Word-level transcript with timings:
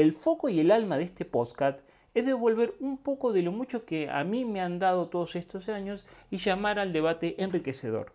El 0.00 0.14
foco 0.14 0.48
y 0.48 0.58
el 0.60 0.70
alma 0.70 0.96
de 0.96 1.04
este 1.04 1.26
podcast 1.26 1.78
es 2.14 2.24
devolver 2.24 2.72
un 2.80 2.96
poco 2.96 3.34
de 3.34 3.42
lo 3.42 3.52
mucho 3.52 3.84
que 3.84 4.08
a 4.08 4.24
mí 4.24 4.46
me 4.46 4.62
han 4.62 4.78
dado 4.78 5.08
todos 5.08 5.36
estos 5.36 5.68
años 5.68 6.06
y 6.30 6.38
llamar 6.38 6.78
al 6.78 6.94
debate 6.94 7.34
enriquecedor. 7.36 8.10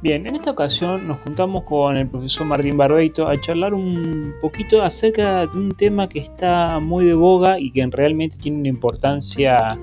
Bien, 0.00 0.26
en 0.26 0.34
esta 0.34 0.50
ocasión 0.50 1.06
nos 1.06 1.18
juntamos 1.18 1.64
con 1.64 1.98
el 1.98 2.08
profesor 2.08 2.46
Martín 2.46 2.78
Barbeito 2.78 3.28
a 3.28 3.38
charlar 3.38 3.74
un 3.74 4.32
poquito 4.40 4.82
acerca 4.82 5.46
de 5.46 5.58
un 5.58 5.72
tema 5.72 6.08
que 6.08 6.20
está 6.20 6.80
muy 6.80 7.04
de 7.04 7.12
boga 7.12 7.60
y 7.60 7.70
que 7.70 7.86
realmente 7.86 8.38
tiene 8.38 8.60
una 8.60 8.68
importancia 8.68 9.78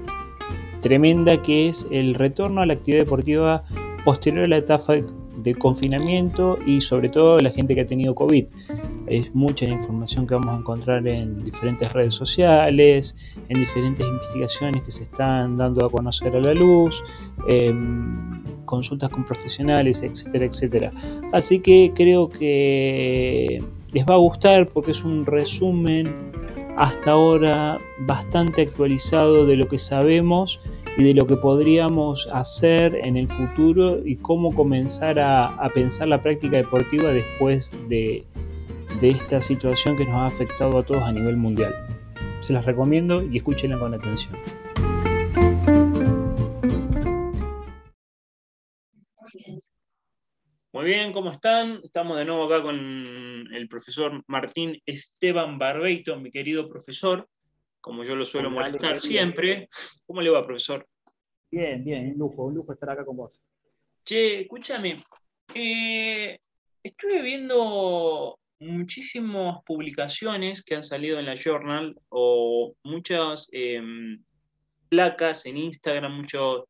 tremenda, 0.82 1.42
que 1.42 1.70
es 1.70 1.88
el 1.92 2.16
retorno 2.16 2.62
a 2.62 2.66
la 2.66 2.74
actividad 2.74 3.04
deportiva 3.04 3.64
posterior 4.06 4.46
a 4.46 4.48
la 4.48 4.58
etapa 4.58 4.96
de 5.44 5.56
confinamiento 5.56 6.58
y 6.66 6.82
sobre 6.82 7.10
todo 7.10 7.40
la 7.40 7.52
gente 7.52 7.76
que 7.76 7.82
ha 7.82 7.88
tenido 7.88 8.16
COVID. 8.16 8.46
Es 9.08 9.34
mucha 9.34 9.66
información 9.66 10.28
que 10.28 10.36
vamos 10.36 10.56
a 10.56 10.60
encontrar 10.60 11.08
en 11.08 11.44
diferentes 11.44 11.92
redes 11.94 12.14
sociales, 12.14 13.18
en 13.48 13.60
diferentes 13.60 14.06
investigaciones 14.06 14.84
que 14.84 14.92
se 14.92 15.04
están 15.04 15.58
dando 15.58 15.86
a 15.86 15.90
conocer 15.90 16.36
a 16.36 16.40
la 16.40 16.54
luz. 16.54 17.04
Em, 17.48 18.44
consultas 18.66 19.10
con 19.10 19.24
profesionales, 19.24 20.04
etcétera, 20.04 20.46
etcétera. 20.46 20.92
Así 21.34 21.60
que 21.60 21.92
creo 21.96 22.30
que 22.30 23.64
les 23.92 24.06
va 24.06 24.14
a 24.14 24.18
gustar 24.18 24.68
porque 24.68 24.92
es 24.92 25.04
un 25.04 25.26
resumen 25.26 26.14
hasta 26.78 27.12
ahora 27.12 27.80
bastante 28.02 28.62
actualizado 28.62 29.48
de 29.48 29.56
lo 29.56 29.68
que 29.68 29.80
sabemos 29.80 30.62
y 31.00 31.04
de 31.06 31.14
lo 31.14 31.26
que 31.26 31.38
podríamos 31.38 32.28
hacer 32.34 32.94
en 32.94 33.16
el 33.16 33.30
futuro 33.30 34.06
y 34.06 34.18
cómo 34.18 34.54
comenzar 34.54 35.18
a, 35.18 35.72
pensar 35.74 36.10
la 36.10 36.22
práctica 36.22 36.58
deportiva 36.58 37.14
después 37.14 37.74
de, 37.88 38.26
esta 39.02 39.42
situación 39.42 39.96
que 39.96 40.04
nos 40.04 40.16
ha 40.16 40.26
afectado 40.26 40.78
a 40.78 40.86
todos 40.86 41.02
a 41.04 41.14
nivel 41.14 41.38
mundial. 41.38 41.74
Se 42.42 42.52
las 42.52 42.66
recomiendo 42.66 43.24
y 43.24 43.38
escúchenla 43.38 43.80
con 43.80 43.94
atención. 43.94 44.34
Muy 50.74 50.84
bien, 50.84 51.14
¿cómo 51.14 51.32
están? 51.32 51.80
Estamos 51.82 52.18
de 52.18 52.26
nuevo 52.26 52.44
acá 52.44 52.62
con 52.62 52.76
el 52.78 53.68
profesor 53.70 54.22
Martín 54.28 54.78
Esteban 54.86 55.58
Barbeito, 55.58 56.20
mi 56.20 56.30
querido 56.30 56.68
profesor, 56.68 57.26
como 57.82 58.04
yo 58.04 58.16
lo 58.16 58.26
suelo 58.26 58.50
molestar 58.50 59.00
siempre. 59.00 59.68
¿Cómo 60.06 60.22
le 60.22 60.30
va, 60.30 60.46
profesor? 60.46 60.88
Bien, 61.52 61.84
bien, 61.84 62.12
un 62.12 62.18
lujo, 62.18 62.46
un 62.46 62.56
lujo 62.56 62.74
estar 62.74 62.92
acá 62.92 63.06
con 63.06 63.18
vos. 63.18 63.40
Che, 64.04 64.42
escúchame, 64.42 64.98
eh, 65.54 66.40
estuve 66.84 67.22
viendo 67.22 68.40
muchísimas 68.60 69.64
publicaciones 69.66 70.64
que 70.64 70.76
han 70.76 70.84
salido 70.84 71.20
en 71.20 71.26
la 71.26 71.36
Journal 71.36 71.98
o 72.10 72.76
muchas 72.84 73.48
em, 73.52 74.24
placas 74.90 75.46
en 75.46 75.58
Instagram, 75.58 76.18
muchos 76.18 76.64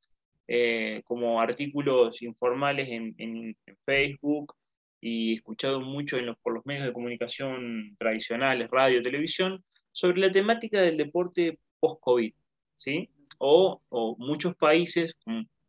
eh, 0.48 1.02
como 1.06 1.42
artículos 1.42 2.22
informales 2.22 2.90
en, 2.90 3.56
Facebook 3.86 4.56
y 5.02 5.36
escuchado 5.36 5.80
mucho 5.81 6.18
en 6.18 6.28
los, 6.28 6.38
por 6.40 6.53
los 6.53 6.66
medios 6.66 6.86
de 6.86 6.94
comunicación 6.94 7.96
tradicionales, 7.98 8.69
radio, 8.69 9.02
televisión, 9.02 9.64
sobre 9.92 10.20
la 10.20 10.32
temática 10.32 10.82
del 10.82 10.98
deporte 10.98 11.60
post-COVID, 11.80 12.34
¿sí? 12.76 13.10
O, 13.38 13.82
muchos 14.18 14.56
países, 14.56 15.16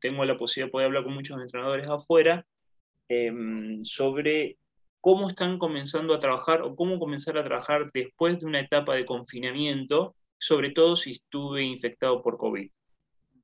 tengo 0.01 0.25
la 0.25 0.37
posibilidad 0.37 0.69
de 0.69 0.73
poder 0.73 0.87
hablar 0.87 1.05
con 1.05 1.15
muchos 1.15 1.41
entrenadores 1.41 1.87
afuera, 1.89 2.47
em, 3.09 3.83
sobre 3.85 4.59
cómo 5.01 5.29
están 5.29 5.59
comenzando 5.59 6.15
a 6.15 6.21
trabajar 6.21 6.63
o 6.63 6.75
cómo 6.75 6.99
comenzar 6.99 7.39
a 7.39 7.45
trabajar 7.45 7.91
después 7.93 8.39
de 8.39 8.47
una 8.47 8.61
etapa 8.61 8.95
de 8.95 9.05
confinamiento, 9.05 10.15
sobre 10.39 10.71
todo 10.71 10.97
si 10.97 11.13
estuve 11.13 11.63
infectado 11.63 12.23
por 12.23 12.37
COVID. 12.37 12.71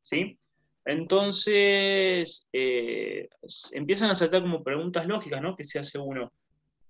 ¿Sí? 0.02 0.38
Entonces, 0.84 2.48
eh, 2.52 3.28
empiezan 3.72 4.10
a 4.10 4.14
saltar 4.14 4.42
como 4.42 4.62
preguntas 4.62 5.06
lógicas, 5.06 5.42
¿no? 5.42 5.56
Que 5.56 5.64
se 5.64 5.80
hace 5.80 5.98
uno. 5.98 6.32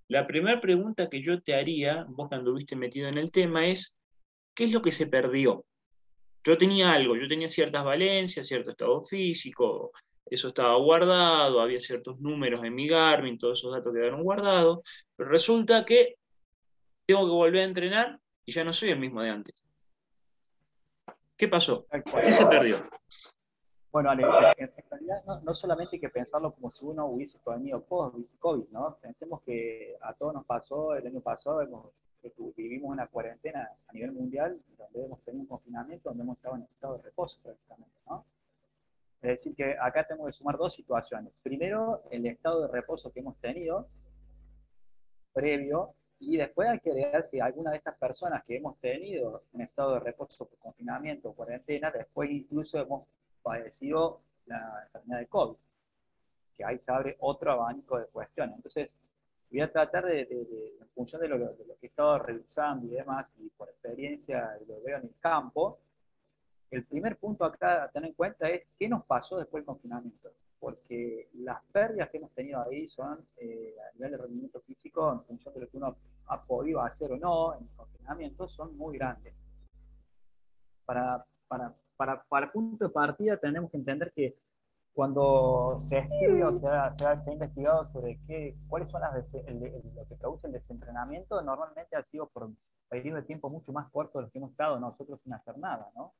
La 0.09 0.27
primera 0.27 0.61
pregunta 0.61 1.09
que 1.09 1.21
yo 1.21 1.43
te 1.43 1.55
haría, 1.55 2.07
vos 2.09 2.29
que 2.29 2.37
anduviste 2.37 2.77
metido 2.77 3.09
en 3.09 3.19
el 3.19 3.31
tema, 3.31 3.67
es, 3.67 3.97
¿qué 4.55 4.65
es 4.65 4.73
lo 4.73 4.81
que 4.81 4.93
se 4.93 5.09
perdió? 5.09 5.65
Yo 6.45 6.57
tenía 6.57 6.93
algo, 6.93 7.17
yo 7.17 7.27
tenía 7.27 7.49
ciertas 7.49 7.85
valencias, 7.85 8.47
cierto 8.47 8.71
estado 8.71 9.01
físico, 9.01 9.91
eso 10.27 10.49
estaba 10.49 10.77
guardado, 10.77 11.61
había 11.61 11.81
ciertos 11.81 12.21
números 12.21 12.63
en 12.63 12.75
mi 12.75 12.87
Garmin, 12.87 13.39
todos 13.39 13.59
esos 13.59 13.73
datos 13.73 13.93
quedaron 13.93 14.23
guardados, 14.23 14.81
pero 15.17 15.29
resulta 15.29 15.85
que 15.85 16.17
tengo 17.05 17.27
que 17.27 17.33
volver 17.33 17.63
a 17.63 17.67
entrenar 17.67 18.21
y 18.45 18.53
ya 18.53 18.63
no 18.63 18.73
soy 18.73 18.91
el 18.91 19.01
mismo 19.01 19.23
de 19.23 19.31
antes. 19.31 19.55
¿Qué 21.37 21.49
pasó? 21.49 21.87
¿Qué 22.23 22.33
se 22.33 22.47
perdió? 22.47 22.89
Bueno, 23.97 24.11
Ale, 24.11 24.25
en, 24.59 24.71
realidad 24.91 25.25
no, 25.43 25.55
solamente 25.55 25.97
hay 25.97 26.01
que 26.01 26.11
pensarlo 26.11 26.53
como 26.53 26.71
si 26.71 26.85
uno 26.85 27.07
hubiese 27.07 27.39
tenido 27.39 27.83
COVID, 27.87 28.69
¿no? 28.69 28.99
Pensemos 29.01 29.41
que 29.41 29.97
a 30.03 30.13
todos 30.13 30.35
nos 30.35 30.45
pasó 30.45 30.95
el 30.95 31.07
año 31.07 31.23
pasado, 31.23 31.63
hemos, 31.63 31.93
vivimos 32.55 32.91
una 32.91 33.07
cuarentena 33.07 33.71
a 33.89 33.93
nivel 33.95 34.13
mundial, 34.13 34.61
donde 34.77 35.03
hemos 35.03 35.23
tenido 35.23 35.45
un 35.45 35.49
confinamiento, 35.49 36.11
donde 36.11 36.25
hemos 36.25 36.37
estado 36.37 36.57
en 36.57 36.63
estado 36.65 36.99
de 36.99 37.05
reposo 37.05 37.39
prácticamente, 37.43 37.97
¿no? 38.07 38.27
Es 39.23 39.31
decir, 39.31 39.57
que 39.57 39.79
acá 39.81 40.07
tenemos 40.07 40.27
que 40.27 40.33
sumar 40.35 40.59
dos 40.59 40.75
situaciones. 40.75 41.33
Primero, 41.43 42.03
el 42.11 42.27
estado 42.27 42.67
de 42.67 42.69
reposo 42.69 43.11
que 43.11 43.21
hemos 43.21 43.39
tenido 43.39 43.89
previo, 45.33 45.95
y 46.21 46.37
después 46.37 46.69
hay 46.69 46.81
que 46.81 46.91
agregar 46.91 47.25
si 47.25 47.41
alguna 47.41 47.71
de 47.71 47.79
estas 47.79 47.97
personas 47.97 48.45
que 48.45 48.59
hemos 48.59 48.79
tenido 48.79 49.45
en 49.55 49.63
estado 49.63 49.95
de 49.95 50.01
reposo 50.01 50.51
confinamiento 50.59 51.31
o 51.31 51.35
cuarentena, 51.35 51.91
después 51.91 52.31
incluso 52.31 52.79
hemos 52.79 53.07
padecido 53.47 54.23
la 54.47 54.83
enfermedad 54.87 55.21
de 55.21 55.27
COVID, 55.29 55.57
que 56.57 56.65
ahí 56.65 56.79
se 56.81 56.91
abre 56.91 57.17
otro 57.21 57.53
abanico 57.53 57.97
de 57.97 58.07
cuestiones. 58.07 58.57
Entonces, 58.57 58.91
voy 59.53 59.61
a 59.61 59.71
tratar 59.71 60.05
de, 60.05 60.23
en 60.23 60.89
función 60.97 61.21
de 61.23 61.29
lo, 61.29 61.39
de 61.39 61.65
lo, 61.65 61.79
que 61.79 61.87
he 61.87 61.89
estado 61.89 62.19
revisando 62.19 62.87
y 62.87 62.91
demás, 62.91 63.33
y 63.39 63.49
por 63.51 63.69
experiencia 63.69 64.59
lo 64.67 64.83
veo 64.83 64.99
en 64.99 65.05
el 65.05 65.15
campo, 65.21 65.79
el 66.73 66.85
primer 66.87 67.17
punto 67.19 67.45
acá 67.45 67.85
a 67.85 67.89
tener 67.89 68.09
en 68.09 68.15
cuenta 68.17 68.49
es 68.49 68.65
qué 68.77 68.89
nos 68.89 69.05
pasó 69.05 69.39
después 69.39 69.61
del 69.61 69.67
confinamiento, 69.67 70.33
porque 70.59 71.29
las 71.35 71.63
pérdidas 71.71 72.11
que 72.11 72.17
hemos 72.17 72.33
tenido 72.33 72.61
ahí 72.61 72.89
son 72.89 73.25
eh, 73.37 73.77
a 73.79 73.93
nivel 73.95 74.11
de 74.11 74.17
rendimiento 74.17 74.61
físico, 74.63 75.13
en 75.13 75.23
función 75.25 75.55
de 75.55 75.61
lo 75.61 75.69
que 75.69 75.77
uno 75.77 75.97
ha 76.27 76.43
podido 76.43 76.81
hacer 76.81 77.13
o 77.13 77.17
no 77.17 77.55
en 77.55 77.63
el 77.63 77.77
confinamiento, 77.77 78.49
son 78.49 78.77
muy 78.77 78.99
grandes. 78.99 79.45
Para, 80.85 81.25
para 81.47 81.73
para, 81.97 82.23
para 82.25 82.53
punto 82.53 82.87
de 82.87 82.91
partida 82.91 83.37
tenemos 83.37 83.71
que 83.71 83.77
entender 83.77 84.13
que 84.15 84.37
cuando 84.97 85.79
se 85.91 85.99
estudia 85.99 86.49
o 86.49 86.59
se 86.59 86.67
ha, 87.07 87.23
investigado 87.31 87.87
sobre 87.93 88.19
qué, 88.27 88.57
cuáles 88.67 88.91
son 88.91 89.03
las 89.03 89.13
lo 89.15 90.09
que 90.09 90.17
causa 90.19 90.47
el 90.47 90.55
desentrenamiento, 90.55 91.43
normalmente 91.43 91.97
ha 91.97 92.03
sido 92.03 92.29
por 92.29 92.51
periodos 92.89 93.21
de 93.21 93.27
tiempo 93.27 93.51
mucho 93.51 93.73
más 93.73 93.91
cortos 93.91 94.15
de 94.15 94.23
los 94.23 94.33
que 94.33 94.39
hemos 94.39 94.53
estado 94.53 94.81
nosotros 94.81 95.21
sin 95.23 95.35
hacer 95.35 95.59
nada, 95.59 95.91
¿no? 95.95 96.15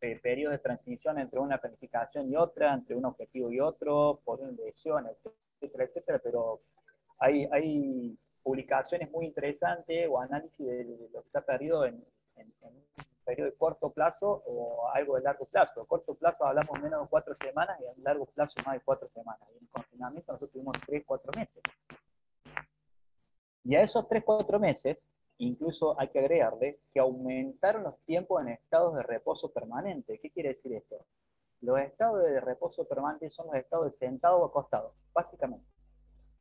Eh, 0.00 0.18
periodos 0.22 0.52
de 0.52 0.58
transición 0.62 1.18
entre 1.18 1.38
una 1.38 1.58
planificación 1.58 2.30
y 2.30 2.36
otra, 2.36 2.72
entre 2.72 2.96
un 2.96 3.04
objetivo 3.04 3.50
y 3.50 3.60
otro, 3.60 4.20
por 4.24 4.40
una 4.40 4.52
lesión, 4.52 5.06
etcétera, 5.60 5.84
etcétera, 5.84 6.18
pero 6.24 6.60
hay, 7.18 7.46
hay 7.52 8.18
publicaciones 8.42 9.10
muy 9.10 9.26
interesantes 9.26 10.08
o 10.10 10.18
análisis 10.18 10.66
de 10.66 11.08
lo 11.12 11.22
que 11.22 11.30
se 11.30 11.38
ha 11.38 11.42
perdido 11.42 11.84
en, 11.84 12.02
en, 12.36 12.52
en 12.62 12.84
periodo 13.26 13.50
de 13.50 13.56
corto 13.56 13.90
plazo 13.90 14.42
o 14.46 14.88
algo 14.94 15.16
de 15.16 15.22
largo 15.22 15.44
plazo. 15.46 15.82
A 15.82 15.86
corto 15.86 16.14
plazo 16.14 16.46
hablamos 16.46 16.80
menos 16.80 17.02
de 17.02 17.08
cuatro 17.08 17.34
semanas 17.38 17.78
y 17.80 17.86
a 17.86 17.92
largo 18.02 18.26
plazo 18.26 18.54
más 18.64 18.74
de 18.74 18.80
cuatro 18.80 19.08
semanas. 19.08 19.48
Y 19.54 19.58
en 19.58 19.66
confinamiento 19.66 20.32
nosotros 20.32 20.52
tuvimos 20.52 20.76
tres, 20.86 21.02
cuatro 21.04 21.30
meses. 21.36 21.62
Y 23.64 23.74
a 23.74 23.82
esos 23.82 24.08
tres, 24.08 24.22
cuatro 24.24 24.58
meses 24.58 24.96
incluso 25.38 26.00
hay 26.00 26.08
que 26.08 26.20
agregarle 26.20 26.80
que 26.94 27.00
aumentaron 27.00 27.82
los 27.82 27.98
tiempos 28.06 28.40
en 28.40 28.48
estados 28.48 28.94
de 28.94 29.02
reposo 29.02 29.52
permanente. 29.52 30.18
¿Qué 30.20 30.30
quiere 30.30 30.50
decir 30.50 30.72
esto? 30.72 31.04
Los 31.60 31.78
estados 31.80 32.22
de 32.22 32.40
reposo 32.40 32.86
permanente 32.86 33.28
son 33.30 33.46
los 33.46 33.56
estados 33.56 33.92
de 33.92 33.98
sentado 33.98 34.38
o 34.38 34.46
acostado, 34.46 34.94
básicamente. 35.12 35.66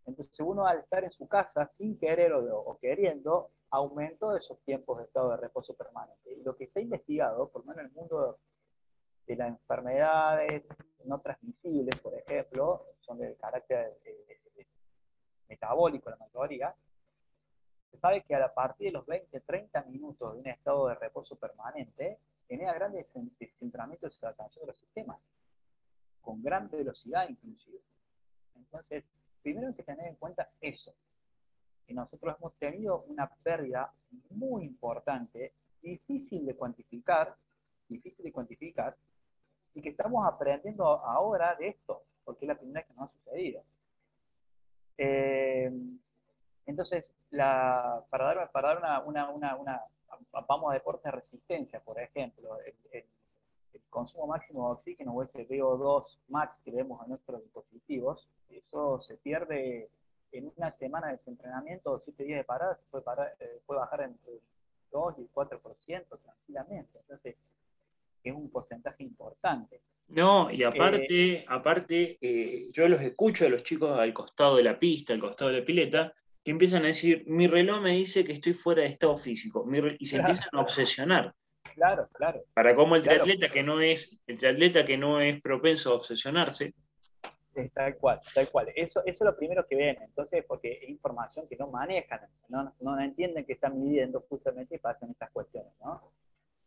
Entonces 0.06 0.40
uno 0.40 0.66
al 0.66 0.80
estar 0.80 1.04
en 1.04 1.12
su 1.12 1.28
casa 1.28 1.68
sin 1.78 1.98
querer 1.98 2.34
o, 2.34 2.78
queriendo, 2.80 3.50
aumentó 3.72 4.36
esos 4.36 4.60
tiempos 4.62 5.00
de 5.00 5.06
estado 5.06 5.31
de 5.31 5.38
reposo 5.38 5.74
permanente. 5.74 6.31
Y 6.31 6.44
lo 6.44 6.56
que 6.56 6.66
está 6.66 6.80
investigado, 6.80 7.50
por 7.50 7.66
lo 7.66 7.72
menos 7.72 7.86
en 7.86 7.88
el 7.88 7.92
mundo 7.94 8.38
de 9.25 9.36
las 9.36 9.50
enfermedades 9.50 10.63
no 11.06 11.19
transmisibles, 11.19 12.00
por 12.02 12.13
ejemplo, 12.13 12.86
son 13.00 13.18
de 13.18 13.36
carácter 13.36 13.98
eh, 14.06 14.68
metabólico 15.48 16.10
la 16.10 16.18
mayoría, 16.18 16.75
se 17.92 17.98
sabe 17.98 18.24
que 18.24 18.36
a 18.36 18.54
partir 18.54 18.88
de 18.88 18.94
los 18.94 19.06
20, 19.06 19.40
30 19.42 19.84
minutos 19.84 20.34
de 20.34 20.40
un 20.40 20.48
estado 20.48 20.88
de 20.88 20.96
reposo 20.96 21.36
permanente, 21.36 22.19
genera 22.48 22.74
grandes 22.74 23.12
descentramientos 23.40 24.19
de 24.19 24.28
la 24.28 24.34
tensión 24.34 24.63
de 24.63 24.68
los 24.68 24.78
sistemas, 24.78 25.19
con 26.22 26.42
gran 26.44 26.69
velocidad 26.69 27.28
inclusive. 27.30 27.80
Entonces, 28.56 29.06
primero 29.46 29.68
hay 29.68 29.76
que 29.76 29.84
tener 29.84 30.08
en 30.08 30.16
cuenta 30.16 30.50
eso, 30.60 30.92
que 31.86 31.94
nosotros 31.94 32.36
hemos 32.40 32.56
tenido 32.56 33.04
una 33.04 33.30
pérdida 33.44 33.94
muy 34.32 34.64
importante, 34.64 35.54
difícil 35.84 36.48
de 36.48 36.56
cuantificar, 36.56 37.36
difícil 37.88 38.26
de 38.26 38.32
cuantificar, 38.32 38.96
y 39.76 39.84
que 39.84 39.90
estamos 39.90 40.26
aprendiendo 40.26 40.84
ahora 40.84 41.54
de 41.60 41.68
esto, 41.68 42.02
porque 42.24 42.46
es 42.46 42.50
la 42.50 42.56
primera 42.56 42.80
vez 42.80 42.88
que 42.88 42.94
nos 42.96 43.08
ha 43.08 43.14
sucedido. 43.14 43.62
Eh, 44.98 45.72
entonces, 46.66 47.14
para 47.30 48.04
dar, 48.10 48.52
para 48.52 48.80
dar 48.80 49.06
una, 49.06 49.30
una, 49.30 49.82
vamos 50.50 50.72
a 50.72 50.74
deportes 50.74 51.04
de 51.04 51.12
resistencia, 51.12 51.80
por 51.82 52.02
ejemplo, 52.02 52.58
el, 52.92 53.06
consumo 53.92 54.28
máximo 54.28 54.66
de 54.66 54.74
oxígeno 54.74 55.14
o 55.14 55.24
ese 55.24 55.48
VO2 55.48 56.18
max 56.30 56.58
que 56.66 56.72
vemos 56.72 57.02
en 57.04 57.10
nuestros 57.10 57.42
dispositivos, 57.44 58.28
se 59.06 59.18
pierde 59.18 59.90
en 60.31 60.52
una 60.56 60.72
semana 60.72 61.07
de 61.07 61.19
entrenamiento 61.28 61.92
o 61.92 62.00
siete 62.00 62.24
días 62.24 62.40
de 62.40 62.44
parada, 62.44 62.75
se 62.75 62.84
puede, 62.90 63.06
eh, 63.40 63.62
puede 63.66 63.80
bajar 63.80 64.02
entre 64.02 64.34
el 64.34 64.42
2 64.92 65.16
y 65.18 65.22
el 65.22 65.30
4% 65.34 66.19
tranquilamente. 66.24 67.00
Entonces, 67.00 67.36
es 68.24 68.34
un 68.34 68.50
porcentaje 68.50 69.04
importante. 69.04 69.81
No, 70.07 70.52
y 70.52 70.63
aparte, 70.63 71.34
eh, 71.34 71.46
aparte 71.48 72.18
eh, 72.22 72.69
yo 72.72 72.88
los 72.88 73.02
escucho 73.02 73.46
a 73.46 73.50
los 73.50 73.63
chicos 73.63 73.98
al 73.98 74.13
costado 74.13 74.57
de 74.57 74.63
la 74.63 74.78
pista, 74.78 75.13
al 75.13 75.19
costado 75.19 75.51
de 75.51 75.60
la 75.60 75.66
pileta, 75.66 76.13
que 76.44 76.51
empiezan 76.51 76.84
a 76.84 76.88
decir, 76.88 77.24
mi 77.28 77.48
reloj 77.48 77.81
me 77.81 77.92
dice 77.92 78.24
que 78.24 78.34
estoy 78.34 78.54
fuera 78.54 78.84
de 78.84 78.90
estado 78.90 79.18
físico, 79.18 79.68
y 79.98 80.06
se 80.06 80.18
empiezan 80.18 80.50
a 80.51 80.62
obsesionar. 80.62 81.34
Claro, 81.74 82.04
claro. 82.16 82.44
Para 82.54 82.75
como 82.75 82.96
el 82.96 83.01
triatleta 83.01 83.50
que 83.50 83.63
no 83.63 83.81
es, 83.81 84.18
el 84.28 84.38
triatleta 84.38 84.86
que 84.86 84.98
no 84.98 85.19
es 85.19 85.42
propenso 85.42 85.92
a 85.92 85.96
obsesionarse. 85.96 86.74
Tal 87.74 87.98
cual, 87.98 88.19
tal 88.34 88.50
cual. 88.50 88.68
Eso, 88.75 89.02
eso 89.06 89.24
es 89.24 89.31
lo 89.31 89.38
primero 89.38 89.66
que 89.66 89.75
ven, 89.75 89.98
entonces, 90.02 90.44
porque 90.46 90.80
es 90.81 90.90
información 90.90 91.48
que 91.48 91.56
no 91.56 91.68
manejan, 91.68 92.19
no, 92.50 92.74
no 92.81 93.00
entienden 93.00 93.46
que 93.46 93.54
están 93.54 93.80
midiendo 93.81 94.22
justamente 94.30 94.75
y 94.75 94.80
pasan 94.80 95.12
estas 95.12 95.31
cuestiones, 95.31 95.72
¿no? 95.80 96.12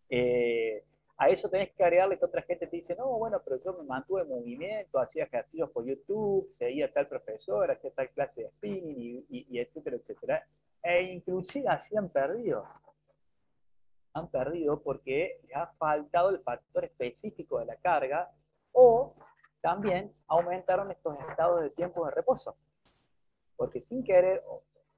Eh, 0.09 0.83
a 1.19 1.29
eso 1.29 1.51
tenés 1.51 1.73
que 1.73 1.83
agregarle 1.83 2.17
que 2.17 2.25
otra 2.25 2.43
gente 2.43 2.69
te 2.69 2.77
dice, 2.77 2.95
no, 2.95 3.19
bueno, 3.19 3.43
pero 3.45 3.61
yo 3.63 3.73
me 3.75 3.83
mantuve 3.83 4.23
en 4.23 4.29
movimiento, 4.29 5.01
hacía 5.01 5.25
ejercicios 5.25 5.69
por 5.71 5.85
YouTube, 5.85 6.49
seguía 6.53 6.93
tal 6.93 7.09
profesor, 7.09 7.71
hacía 7.71 7.91
tal 7.91 8.09
clase 8.11 8.43
de 8.43 8.51
spinning, 8.51 9.27
y, 9.29 9.59
etcétera, 9.59 9.97
etcétera. 9.97 10.47
E 10.81 11.03
inclusive 11.03 11.69
así 11.69 11.97
han 11.97 12.09
perdido. 12.09 12.65
Han 14.13 14.31
perdido 14.31 14.81
porque 14.81 15.41
les 15.43 15.57
ha 15.57 15.67
faltado 15.77 16.31
el 16.31 16.39
factor 16.39 16.85
específico 16.85 17.59
de 17.59 17.67
la 17.67 17.77
carga 17.77 18.31
o 18.71 19.17
también 19.61 20.13
aumentaron 20.27 20.91
estos 20.91 21.19
estados 21.29 21.63
de 21.63 21.71
tiempo 21.71 22.05
de 22.05 22.13
reposo. 22.13 22.57
Porque 23.57 23.81
sin 23.83 24.05
querer, 24.05 24.43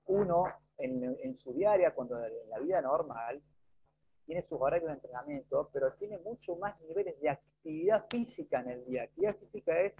uno 0.07 0.45
en, 0.79 1.17
en 1.23 1.39
su 1.39 1.53
diaria, 1.53 1.95
cuando 1.95 2.23
en 2.25 2.51
la 2.51 2.59
vida 2.59 2.81
normal, 2.83 3.43
tiene 4.27 4.43
sus 4.43 4.61
horarios 4.61 4.89
de 4.89 4.95
entrenamiento, 4.95 5.71
pero 5.73 5.93
tiene 5.95 6.19
mucho 6.19 6.55
más 6.57 6.81
niveles 6.83 7.21
de 7.21 7.31
actividad 7.31 8.07
física 8.11 8.61
en 8.61 8.71
el 8.71 8.85
día. 8.87 9.03
Actividad 9.03 9.37
física 9.37 9.81
es 9.81 9.95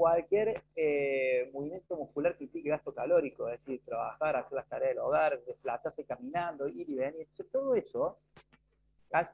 cualquier 0.00 0.62
eh, 0.74 1.50
movimiento 1.52 1.94
muscular 1.94 2.34
que 2.38 2.44
implique 2.44 2.70
gasto 2.70 2.94
calórico, 2.94 3.50
es 3.50 3.60
decir, 3.60 3.82
trabajar, 3.84 4.34
hacer 4.34 4.52
las 4.52 4.66
tareas 4.66 4.92
del 4.92 4.98
hogar, 5.00 5.44
desplazarse 5.44 6.04
caminando, 6.04 6.66
ir 6.68 6.88
y 6.88 6.94
venir. 6.94 7.28
Todo 7.52 7.74
eso 7.74 8.16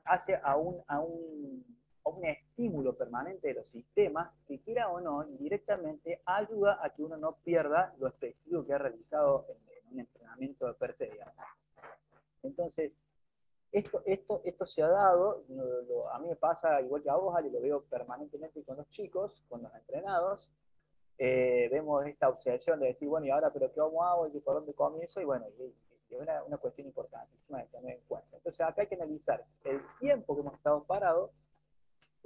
hace 0.05 0.41
a 0.43 0.57
un, 0.57 0.83
a 0.89 0.99
un, 0.99 1.65
un 2.11 2.25
estímulo 2.25 2.95
permanente 2.97 3.49
de 3.49 3.55
los 3.55 3.67
sistemas 3.69 4.31
que 4.47 4.61
quiera 4.61 4.89
o 4.91 5.01
no, 5.01 5.27
indirectamente 5.29 6.21
ayuda 6.25 6.79
a 6.83 6.91
que 6.91 7.03
uno 7.03 7.17
no 7.17 7.37
pierda 7.45 7.95
lo 7.99 8.09
específico 8.09 8.65
que 8.65 8.73
ha 8.73 8.79
realizado 8.79 9.47
en, 9.49 9.67
un 9.93 10.01
entrenamiento 10.01 10.67
de 10.67 10.75
per 10.75 10.97
Entonces, 12.43 12.93
esto, 13.71 14.03
esto, 14.05 14.41
esto 14.45 14.67
se 14.67 14.83
ha 14.83 14.89
dado, 14.89 15.45
a 16.13 16.19
mí 16.19 16.29
me 16.29 16.37
pasa 16.37 16.81
igual 16.81 17.03
que 17.03 17.11
a 17.11 17.17
vos, 17.17 17.37
Ali, 17.37 17.51
lo 17.51 17.61
veo 17.61 17.83
permanentemente 17.83 18.63
con 18.65 18.77
los 18.77 18.89
chicos, 18.91 19.45
con 19.49 19.63
los 19.63 19.73
entrenados. 19.75 20.51
Eh, 21.19 21.69
vemos 21.71 22.05
esta 22.07 22.29
obsesión 22.29 22.81
de 22.81 22.89
decir, 22.89 23.09
bueno, 23.09 23.27
y 23.27 23.31
ahora, 23.31 23.53
pero 23.53 23.73
¿qué 23.73 23.81
vamos 23.81 24.05
a 24.05 24.25
hacer? 24.25 24.37
¿Y 24.37 24.41
por 24.41 24.55
dónde 24.55 24.75
comienzo? 24.75 25.21
Y 25.21 25.25
bueno, 25.25 25.47
es 25.47 25.73
una, 26.11 26.43
una, 26.45 26.59
cuestión 26.59 26.87
importante, 26.87 27.33
de 27.49 27.65
tener 27.67 27.97
en 27.97 28.03
cuenta. 28.07 28.37
Entonces, 28.37 28.61
acá 28.61 28.83
hay 28.83 28.89
que 28.89 28.97
analizar 28.97 29.45
el 29.65 29.79
tiempo 29.99 30.35
que 30.35 30.41
hemos 30.41 30.55
estado 30.55 30.85
parados 30.85 31.31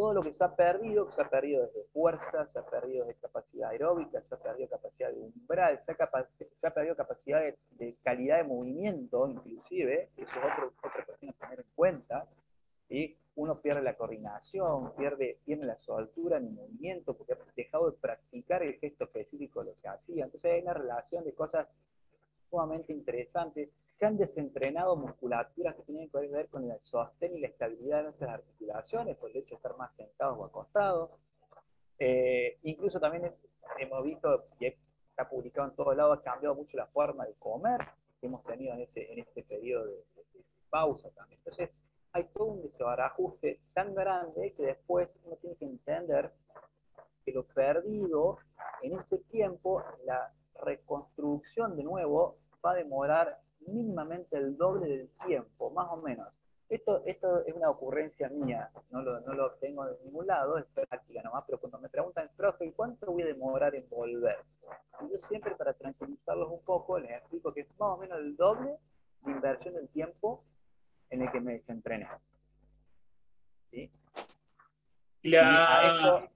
todo 0.00 0.14
lo 0.14 0.23
que 0.23 0.32
se 0.32 0.43
ha 0.43 0.56
perdido, 0.56 1.08
que 1.08 1.12
se 1.12 1.20
ha 1.20 1.29
perdido 1.29 1.67
desde 1.67 1.85
fuerza, 1.93 2.47
se 2.47 2.58
ha 2.58 2.64
perdido 2.64 3.05
de 3.05 3.14
capacidad 3.17 3.69
aeróbica, 3.69 4.23
se 4.23 4.35
ha 4.35 4.38
perdido 4.38 4.70
capacidad 4.70 5.11
de 5.11 5.20
umbral, 5.20 5.79
se 5.85 5.93
ha, 5.93 6.70
perdido 6.70 6.97
capacidad 6.97 7.43
de, 7.73 7.97
calidad 8.02 8.38
de 8.38 8.44
movimiento, 8.44 9.29
inclusive, 9.29 10.08
eso 10.17 10.38
es 10.38 10.52
otro, 10.55 10.73
otra 10.82 11.05
cuestión 11.05 11.35
a 11.35 11.44
tener 11.44 11.61
en 11.61 11.67
cuenta, 11.75 12.26
¿sí? 12.88 13.14
uno 13.35 13.61
pierde 13.61 13.82
la 13.82 13.94
coordinación, 13.94 14.94
pierde, 14.97 15.37
pierde 15.44 15.67
la 15.67 15.79
soltura 15.82 16.38
en 16.38 16.47
el 16.47 16.52
movimiento, 16.52 17.12
porque 17.12 17.35
ha 17.35 17.38
dejado 17.55 17.91
de 17.91 17.99
practicar 17.99 18.62
el 18.62 18.79
gesto 18.79 19.05
específico 19.05 19.61
de 19.61 19.67
lo 19.67 19.76
que 19.82 19.88
hacía. 19.88 20.25
Entonces 20.25 20.50
hay 20.50 20.62
una 20.62 20.73
relación 20.73 21.25
de 21.25 21.35
cosas 21.35 21.69
sumamente 22.49 22.94
interesantes 22.94 23.69
se 24.00 24.06
han 24.06 24.17
desentrenado 24.17 24.97
musculaturas 24.97 25.76
que 25.76 25.82
tienen 25.82 26.08
que 26.08 26.26
ver 26.29 26.49
con 26.49 26.64
el 26.64 26.81
sostén 26.85 27.37
y 27.37 27.41
la 27.41 27.49
estabilidad 27.49 27.99
de 27.99 28.05
nuestras 28.05 28.31
articulaciones, 28.31 29.14
por 29.19 29.29
el 29.29 29.37
hecho 29.37 29.50
de 29.50 29.56
estar 29.56 29.76
más 29.76 29.94
sentados 29.94 30.38
o 30.38 30.44
acostados. 30.47 31.11
Eh, 31.99 32.59
incluso 32.62 32.99
también 32.99 33.30
hemos 33.78 34.02
visto, 34.02 34.47
y 34.59 34.69
está 34.69 35.28
publicado 35.28 35.69
en 35.69 35.76
todos 35.76 35.95
lados, 35.95 36.19
ha 36.19 36.23
cambiado 36.23 36.54
mucho 36.54 36.78
la 36.78 36.87
forma 36.87 37.26
de 37.26 37.35
comer 37.35 37.78
que 38.19 38.26
hemos 38.26 38.42
tenido 38.45 38.73
en 38.73 38.80
este, 38.80 39.12
en 39.12 39.19
este 39.19 39.42
periodo 39.42 39.85
de, 39.85 40.02
pausa 40.71 41.11
también. 41.11 41.38
Entonces, 41.40 41.69
hay 42.12 42.25
todo 42.33 42.47
un 42.47 42.62
desbarajuste 42.62 43.61
tan 43.75 43.95
grande 43.95 44.54
que 44.57 44.62
después 44.62 45.11
uno 45.25 45.37
tiene 45.37 45.57
que 45.57 45.66
entender 45.66 46.33
que 47.23 47.33
lo 47.33 47.45
perdido 47.45 48.38
en 48.80 48.99
este 48.99 49.19
tiempo, 49.19 49.85
la 50.07 50.33
reconstrucción 50.64 51.76
de 51.76 51.83
nuevo 51.83 52.38
va 52.64 52.71
a 52.71 52.76
demorar 52.76 53.40
mínimamente 53.67 54.37
el 54.37 54.57
doble 54.57 54.88
del 54.88 55.11
tiempo, 55.26 55.71
más 55.71 55.88
o 55.90 55.97
menos. 55.99 56.29
Esto, 56.69 57.02
esto 57.05 57.45
es 57.47 57.55
una 57.55 57.69
ocurrencia 57.69 58.29
mía, 58.29 58.71
no 58.90 59.02
lo, 59.02 59.21
no 59.23 59.35
lo 59.35 59.55
tengo 59.55 59.85
de 59.87 59.99
ningún 60.05 60.29
lado, 60.29 60.57
es 60.57 60.67
práctica 60.67 61.21
nomás, 61.23 61.43
pero 61.45 61.59
cuando 61.59 61.81
me 61.81 61.88
preguntan, 61.88 62.31
profe, 62.37 62.73
¿cuánto 62.73 63.11
voy 63.11 63.23
a 63.23 63.26
demorar 63.26 63.75
en 63.75 63.88
volver? 63.88 64.38
yo 65.00 65.19
siempre 65.29 65.55
para 65.57 65.73
tranquilizarlos 65.73 66.50
un 66.50 66.62
poco 66.62 66.99
les 66.99 67.11
explico 67.12 67.52
que 67.55 67.62
es 67.62 67.69
más 67.79 67.90
o 67.90 67.97
menos 67.97 68.19
el 68.19 68.37
doble 68.37 68.76
de 69.23 69.33
inversión 69.33 69.75
del 69.75 69.88
tiempo 69.88 70.45
en 71.09 71.23
el 71.23 71.33
que 71.33 71.40
me 71.40 71.55
desentrené. 71.55 72.09
¿Sí? 73.71 73.90
Y 75.23 75.35
a 75.35 75.93
esto, 75.93 76.29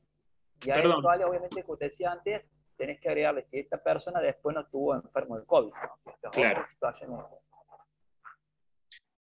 y 0.65 0.71
a 0.71 0.75
esto 0.75 0.99
obviamente, 0.99 1.63
como 1.63 1.77
te 1.77 1.87
decía 1.87 2.13
antes, 2.13 2.45
tenés 2.77 3.01
que 3.01 3.09
agregarle 3.09 3.47
si 3.51 3.59
esta 3.59 3.83
persona 3.83 4.21
después 4.21 4.55
no 4.55 4.63
estuvo 4.63 4.95
enfermo 4.95 5.37
del 5.37 5.47
COVID. 5.47 5.73
Claro. 6.33 6.65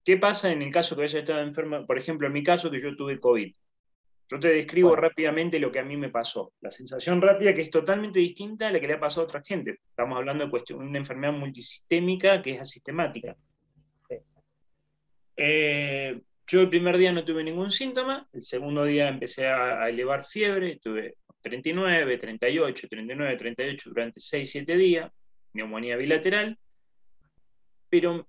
¿Qué 0.04 0.16
pasa 0.16 0.50
en 0.50 0.62
el 0.62 0.72
caso 0.72 0.96
que 0.96 1.04
haya 1.04 1.20
estado 1.20 1.40
enfermo? 1.40 1.86
Por 1.86 1.98
ejemplo, 1.98 2.26
en 2.26 2.32
mi 2.32 2.42
caso 2.42 2.70
que 2.70 2.80
yo 2.80 2.96
tuve 2.96 3.20
COVID. 3.20 3.54
Yo 4.28 4.40
te 4.40 4.48
describo 4.48 4.96
rápidamente 4.96 5.58
lo 5.58 5.70
que 5.70 5.78
a 5.78 5.84
mí 5.84 5.96
me 5.96 6.08
pasó. 6.08 6.54
La 6.60 6.70
sensación 6.70 7.20
rápida 7.20 7.52
que 7.54 7.62
es 7.62 7.70
totalmente 7.70 8.18
distinta 8.18 8.68
a 8.68 8.72
la 8.72 8.80
que 8.80 8.86
le 8.86 8.94
ha 8.94 9.00
pasado 9.00 9.22
a 9.22 9.24
otra 9.24 9.42
gente. 9.44 9.78
Estamos 9.90 10.16
hablando 10.16 10.46
de 10.46 10.74
una 10.74 10.98
enfermedad 10.98 11.34
multisistémica 11.34 12.40
que 12.40 12.52
es 12.52 12.60
asistemática. 12.60 13.36
Eh, 15.36 16.20
yo 16.46 16.60
el 16.60 16.68
primer 16.68 16.98
día 16.98 17.12
no 17.12 17.24
tuve 17.24 17.44
ningún 17.44 17.70
síntoma, 17.70 18.28
el 18.32 18.42
segundo 18.42 18.84
día 18.84 19.08
empecé 19.08 19.48
a, 19.48 19.82
a 19.82 19.88
elevar 19.88 20.24
fiebre, 20.24 20.78
tuve 20.82 21.16
39, 21.42 22.18
38, 22.18 22.88
39, 22.88 23.36
38 23.36 23.90
durante 23.90 24.20
6, 24.20 24.50
7 24.50 24.76
días, 24.76 25.10
neumonía 25.52 25.96
bilateral, 25.96 26.58
pero 27.88 28.26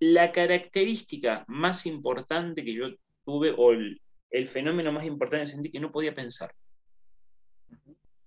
la 0.00 0.32
característica 0.32 1.44
más 1.48 1.86
importante 1.86 2.64
que 2.64 2.74
yo 2.74 2.88
tuve, 3.24 3.54
o 3.56 3.72
el, 3.72 4.00
fenómeno 4.48 4.92
más 4.92 5.04
importante, 5.04 5.46
sentí 5.46 5.70
que 5.70 5.80
no 5.80 5.92
podía 5.92 6.14
pensar. 6.14 6.52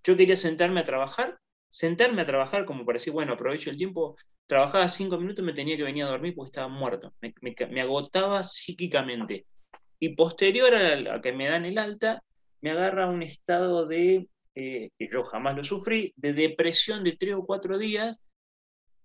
Yo 0.03 0.15
quería 0.15 0.35
sentarme 0.35 0.79
a 0.79 0.85
trabajar, 0.85 1.37
sentarme 1.67 2.21
a 2.21 2.25
trabajar 2.25 2.65
como 2.65 2.85
parecía, 2.85 3.13
bueno, 3.13 3.33
aprovecho 3.33 3.69
el 3.69 3.77
tiempo, 3.77 4.15
trabajaba 4.47 4.87
cinco 4.87 5.17
minutos 5.17 5.43
y 5.43 5.45
me 5.45 5.53
tenía 5.53 5.75
que 5.75 5.83
venir 5.83 6.05
a 6.05 6.07
dormir 6.07 6.33
porque 6.33 6.47
estaba 6.47 6.69
muerto, 6.69 7.13
me, 7.21 7.81
agotaba 7.81 8.43
psíquicamente. 8.43 9.45
Y 9.99 10.15
posterior 10.15 10.73
a, 10.73 11.21
que 11.21 11.33
me 11.33 11.47
dan 11.47 11.65
el 11.65 11.77
alta, 11.77 12.23
me 12.61 12.71
agarra 12.71 13.07
un 13.07 13.23
estado 13.23 13.85
de, 13.85 14.27
eh, 14.55 14.89
que 14.97 15.09
yo 15.11 15.23
jamás 15.23 15.55
lo 15.55 15.63
sufrí, 15.63 16.13
de 16.15 16.33
depresión 16.33 17.03
de 17.03 17.15
tres 17.17 17.35
o 17.35 17.45
cuatro 17.45 17.77
días, 17.77 18.17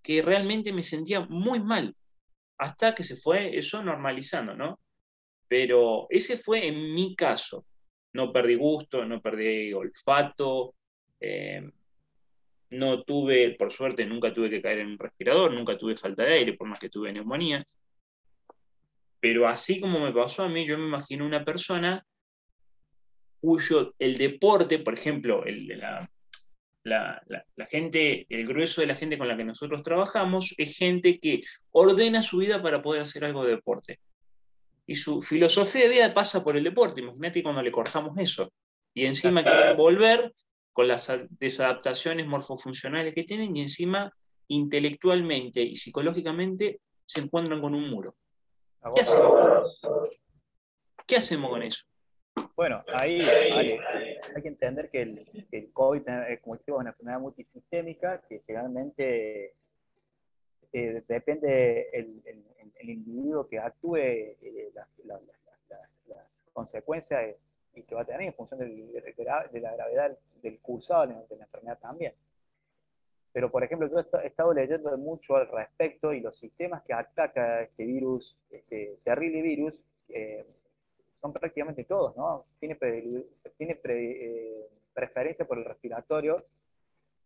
que 0.03 0.23
realmente 0.23 0.73
me 0.73 0.83
sentía 0.83 1.21
muy 1.21 1.61
mal, 1.61 1.95
hasta 2.59 2.95
que 2.95 3.03
se 3.03 3.17
fue 3.17 3.57
eso 3.57 3.83
normalizando, 3.83 4.55
¿no? 4.55 4.81
Pero 5.49 6.07
ese 6.11 6.37
fue 6.37 6.67
en 6.67 6.95
mi 6.95 7.15
caso. 7.15 7.67
No 8.15 8.33
perdí 8.33 8.57
gusto, 8.57 9.05
no 9.05 9.21
perdí 9.21 9.73
olfato, 9.73 10.75
eh, 11.21 11.71
no 12.71 13.03
tuve, 13.03 13.55
por 13.59 13.71
suerte, 13.71 14.07
nunca 14.07 14.33
tuve 14.33 14.51
que 14.51 14.63
caer 14.63 14.81
en 14.81 14.89
un 14.89 14.99
respirador, 14.99 15.53
nunca 15.53 15.77
tuve 15.77 15.97
falta 15.97 16.25
de 16.25 16.33
aire, 16.33 16.55
por 16.55 16.69
más 16.69 16.79
que 16.79 16.89
tuve 16.89 17.13
neumonía. 17.13 17.65
Pero 19.21 19.47
así 19.47 19.81
como 19.81 20.01
me 20.01 20.13
pasó 20.13 20.43
a 20.45 20.49
mí, 20.49 20.67
yo 20.67 20.79
me 20.79 20.87
imagino 20.87 21.25
una 21.25 21.45
persona 21.45 22.05
cuyo 23.43 23.93
el 23.99 24.17
deporte, 24.17 24.79
por 24.79 24.95
ejemplo, 24.95 25.45
el, 25.45 25.67
la, 26.85 27.23
la, 27.57 27.67
gente, 27.67 28.25
el 28.29 28.47
grueso 28.47 28.81
de 28.81 28.87
la 28.87 28.95
gente 28.95 29.19
con 29.19 29.27
la 29.27 29.37
que 29.37 29.43
nosotros 29.43 29.83
trabajamos 29.83 30.55
es 30.57 30.79
gente 30.79 31.19
que 31.19 31.43
ordena 31.73 32.23
su 32.23 32.39
vida 32.39 32.63
para 32.63 32.81
poder 32.83 33.03
hacer 33.03 33.25
algo 33.25 33.45
de 33.45 33.57
deporte. 33.57 33.99
Y 34.87 34.95
su 34.95 35.23
filosofía 35.23 35.83
de 35.83 35.89
vida 35.89 36.15
pasa 36.15 36.45
por 36.45 36.57
el 36.57 36.63
deporte. 36.63 37.01
Imagínate 37.01 37.43
cuando 37.43 37.63
le 37.63 37.73
cortamos 37.73 38.17
eso. 38.17 38.53
Y 38.95 39.07
encima 39.07 39.43
quieren 39.43 39.77
volver 39.77 40.33
con 40.73 40.87
las 40.87 41.13
desadaptaciones 41.31 42.29
morfofuncionales 42.29 43.13
que 43.13 43.25
tienen 43.25 43.57
y 43.57 43.63
encima 43.63 44.13
intelectualmente 44.47 45.63
y 45.63 45.75
psicológicamente 45.75 46.81
se 47.05 47.21
encuentran 47.23 47.61
con 47.61 47.75
un 47.75 47.91
muro. 47.91 48.15
¿Qué 48.95 49.03
hacemos? 49.03 49.81
¿Qué 51.07 51.17
hacemos 51.17 51.51
con 51.51 51.63
eso? 51.65 51.85
Bueno, 52.63 52.85
ahí 52.95 53.19
hay, 53.21 54.41
que 54.41 54.49
entender 54.49 54.89
que 54.89 55.03
el, 55.03 55.73
COVID, 55.73 56.03
eh, 56.09 56.39
como 56.41 56.55
decimos, 56.55 56.79
es 56.79 56.83
una 56.83 56.91
enfermedad 56.91 57.19
multisistémica 57.19 58.23
que 58.29 58.39
generalmente 58.47 59.55
eh, 60.73 61.03
depende 61.09 61.89
el, 61.93 62.23
el, 62.25 62.89
individuo 62.89 63.49
que 63.49 63.59
actúe, 63.59 63.97
eh, 63.97 64.71
las, 64.75 64.87
consecuencias 66.53 67.37
y 67.75 67.83
que 67.83 67.97
va 67.97 68.03
a 68.03 68.05
tener 68.05 68.23
en 68.23 68.35
función 68.35 68.61
de 68.61 69.61
la 69.61 69.73
gravedad 69.73 70.17
del 70.41 70.61
cursado 70.61 71.09
de 71.09 71.37
la 71.37 71.43
enfermedad 71.43 71.81
también. 71.81 72.15
Pero, 73.33 73.51
por 73.51 73.65
ejemplo, 73.65 73.89
yo 73.91 74.21
he 74.21 74.27
estado 74.29 74.55
leyendo 74.55 74.97
mucho 74.99 75.35
al 75.35 75.49
respecto 75.49 76.13
y 76.13 76.21
los 76.21 76.37
sistemas 76.37 76.85
que 76.85 76.93
ataca 76.93 77.63
este 77.63 77.85
virus, 77.85 78.37
este 78.53 78.99
terrible 79.03 79.43
virus, 79.43 79.83
son 81.23 81.33
prácticamente 81.33 81.85
todos, 81.85 82.17
¿no? 82.17 82.47
Tiene, 82.59 82.75
tiene 83.57 83.81
eh, 83.85 84.69
preferencia 84.93 85.47
por 85.47 85.57
el 85.57 85.65
respiratorio, 85.65 86.45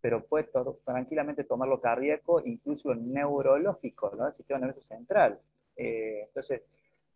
pero 0.02 0.22
puede 0.26 0.50
tranquilamente 0.84 1.44
tomar 1.44 1.66
lo 1.68 1.80
cardíaco, 1.80 2.42
incluso 2.44 2.94
neurológico, 2.94 4.14
¿no? 4.14 4.26
El 4.28 4.34
sistema 4.34 4.60
nervioso 4.60 4.82
central. 4.82 5.40
Eh, 5.76 6.24
entonces, 6.28 6.62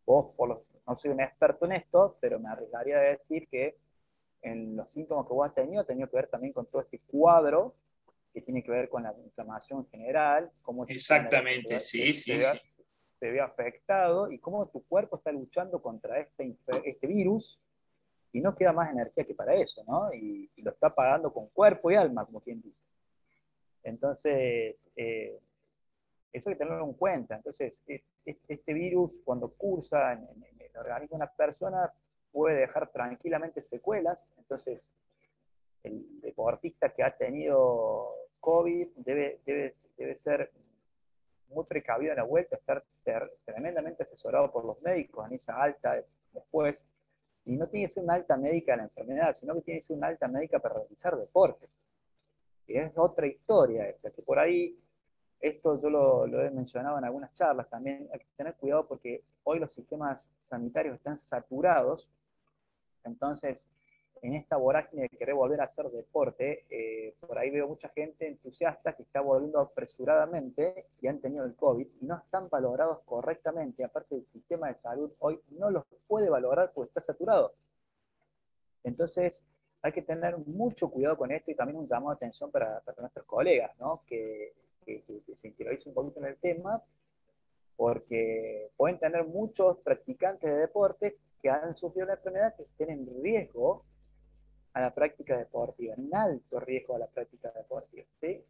vos, 0.07 0.35
por 0.35 0.65
no 0.87 0.97
soy 0.97 1.11
un 1.11 1.21
experto 1.21 1.67
en 1.67 1.73
esto, 1.73 2.17
pero 2.19 2.41
me 2.41 2.49
arriesgaría 2.49 2.97
a 2.97 3.01
decir 3.03 3.47
que 3.49 3.77
en 4.41 4.75
los 4.75 4.91
síntomas 4.91 5.27
que 5.27 5.35
vos 5.35 5.49
has 5.49 5.55
tenido, 5.55 5.83
ha 5.83 5.87
tenido 5.87 6.09
que 6.09 6.17
ver 6.17 6.29
también 6.29 6.55
con 6.55 6.65
todo 6.65 6.81
este 6.81 6.99
cuadro 7.01 7.75
que 8.33 8.41
tiene 8.41 8.63
que 8.63 8.71
ver 8.71 8.89
con 8.89 9.03
la 9.03 9.15
inflamación 9.23 9.87
general. 9.91 10.51
Cómo 10.63 10.87
Exactamente, 10.87 11.79
sí, 11.79 12.15
sí, 12.15 12.41
sí 12.41 12.80
se 13.21 13.31
ve 13.31 13.41
afectado 13.41 14.33
y 14.33 14.39
cómo 14.39 14.67
tu 14.69 14.83
cuerpo 14.87 15.19
está 15.19 15.31
luchando 15.31 15.81
contra 15.83 16.19
este, 16.19 16.57
este 16.85 17.07
virus 17.07 17.61
y 18.33 18.41
no 18.41 18.57
queda 18.57 18.73
más 18.73 18.91
energía 18.91 19.25
que 19.25 19.35
para 19.35 19.55
eso, 19.55 19.85
¿no? 19.87 20.12
Y, 20.15 20.50
lo 20.57 20.71
está 20.71 20.95
pagando 20.95 21.33
con 21.33 21.49
cuerpo 21.49 21.91
y 21.91 21.97
alma, 21.97 22.25
como 22.25 22.41
quien 22.41 22.61
dice. 22.62 22.83
Entonces, 23.83 24.91
eh, 24.97 25.39
eso 26.33 26.49
hay 26.49 26.55
que 26.55 26.65
tenerlo 26.65 26.85
en 26.85 26.95
cuenta. 26.95 27.37
Entonces, 27.37 27.83
este 28.25 28.73
virus, 28.73 29.21
cuando 29.25 29.49
cursa 29.50 30.12
en, 30.12 30.27
el 30.59 30.77
organismo 30.77 31.19
de 31.19 31.25
una 31.25 31.33
persona, 31.33 31.93
puede 32.33 32.61
dejar 32.61 32.91
tranquilamente 32.91 33.62
secuelas. 33.62 34.33
Entonces, 34.39 34.87
el 35.83 36.21
deportista 36.21 36.91
que 36.91 37.03
ha 37.03 37.17
tenido 37.17 38.15
COVID 38.41 38.89
debe, 38.97 39.41
debe, 39.45 39.75
debe 39.97 40.17
ser 40.17 40.53
muy 41.50 41.64
precavido 41.64 42.12
en 42.12 42.19
la 42.19 42.25
vuelta, 42.25 42.57
estar 42.57 42.83
tremendamente 43.45 44.02
asesorado 44.02 44.50
por 44.50 44.64
los 44.64 44.80
médicos 44.83 45.26
en 45.26 45.35
esa 45.35 45.61
alta 45.61 46.02
después. 46.33 46.87
Y 47.45 47.57
no 47.57 47.69
tiene 47.69 47.90
ser 47.90 48.04
una 48.04 48.14
alta 48.14 48.37
médica 48.37 48.73
de 48.73 48.78
la 48.78 48.85
enfermedad, 48.85 49.33
sino 49.33 49.54
que 49.54 49.62
tiene 49.62 49.83
ser 49.83 49.97
una 49.97 50.09
alta 50.09 50.28
médica 50.28 50.59
para 50.59 50.75
realizar 50.75 51.16
deporte. 51.16 51.69
Y 52.66 52.76
es 52.76 52.97
otra 52.97 53.26
historia 53.26 53.88
esta, 53.88 54.11
que 54.11 54.23
por 54.23 54.38
ahí, 54.38 54.78
esto 55.40 55.80
yo 55.80 55.90
lo, 55.90 56.26
lo 56.26 56.45
he 56.45 56.50
mencionado 56.50 56.99
en 56.99 57.04
algunas 57.04 57.33
charlas 57.35 57.69
también, 57.69 58.09
hay 58.12 58.19
que 58.21 58.26
tener 58.37 58.54
cuidado 58.54 58.87
porque 58.87 59.25
hoy 59.42 59.59
los 59.59 59.73
sistemas 59.73 60.30
sanitarios 60.45 60.97
están 60.97 61.21
saturados, 61.21 62.09
entonces 63.04 63.69
en 64.23 64.35
esta 64.35 64.57
vorágine 64.57 65.03
de 65.03 65.09
querer 65.09 65.35
volver 65.35 65.61
a 65.61 65.65
hacer 65.65 65.91
deporte, 65.91 66.65
eh, 66.69 67.15
por 67.21 67.39
ahí 67.39 67.50
veo 67.50 67.69
mucha 67.69 67.89
gente 67.91 68.27
entusiasta 68.27 68.95
que 68.95 69.03
está 69.03 69.21
volviendo 69.21 69.61
apresuradamente 69.61 70.87
y 71.00 71.07
han 71.07 71.21
tenido 71.21 71.45
el 71.45 71.55
COVID 71.55 71.87
y 72.00 72.05
no 72.05 72.19
están 72.19 72.49
valorados 72.49 73.00
correctamente. 73.05 73.85
Aparte, 73.85 74.17
el 74.17 74.27
sistema 74.27 74.69
de 74.69 74.75
salud 74.77 75.11
hoy 75.21 75.41
no 75.50 75.71
los 75.71 75.85
puede 76.07 76.29
valorar 76.29 76.73
porque 76.75 76.89
está 76.89 77.00
saturado. 77.00 77.55
Entonces, 78.85 79.47
hay 79.83 79.93
que 79.93 80.03
tener 80.03 80.37
mucho 80.39 80.91
cuidado 80.91 81.17
con 81.17 81.31
esto 81.31 81.50
y 81.50 81.55
también 81.55 81.79
un 81.79 81.89
llamado 81.89 82.11
de 82.11 82.17
atención 82.17 82.50
para, 82.50 82.83
nuestros 82.99 83.25
colegas, 83.25 83.73
¿no? 83.79 84.03
que, 84.07 84.53
que, 84.85 85.03
que 85.27 85.37
se 85.37 85.49
interioricen 85.49 85.91
un 85.91 85.95
poquito 85.95 86.21
en 86.21 86.27
el 86.27 86.37
tema, 86.37 86.83
porque 87.77 88.71
pueden 88.77 88.99
tener 88.99 89.25
muchos 89.25 89.79
practicantes 89.79 90.50
de 90.50 90.57
deporte 90.59 91.17
que 91.41 91.49
han 91.49 91.75
sufrido 91.75 92.05
una 92.05 92.15
enfermedad 92.15 92.55
que 92.55 92.65
estén 92.65 92.91
en 92.91 93.23
riesgo 93.23 93.85
a 94.73 94.81
la 94.81 94.95
práctica 94.95 95.37
deportiva, 95.37 95.95
en 95.97 96.15
alto 96.15 96.61
riesgo 96.61 96.95
a 96.95 96.99
la 96.99 97.07
práctica 97.07 97.50
deportiva. 97.50 98.07
¿sí? 98.21 98.45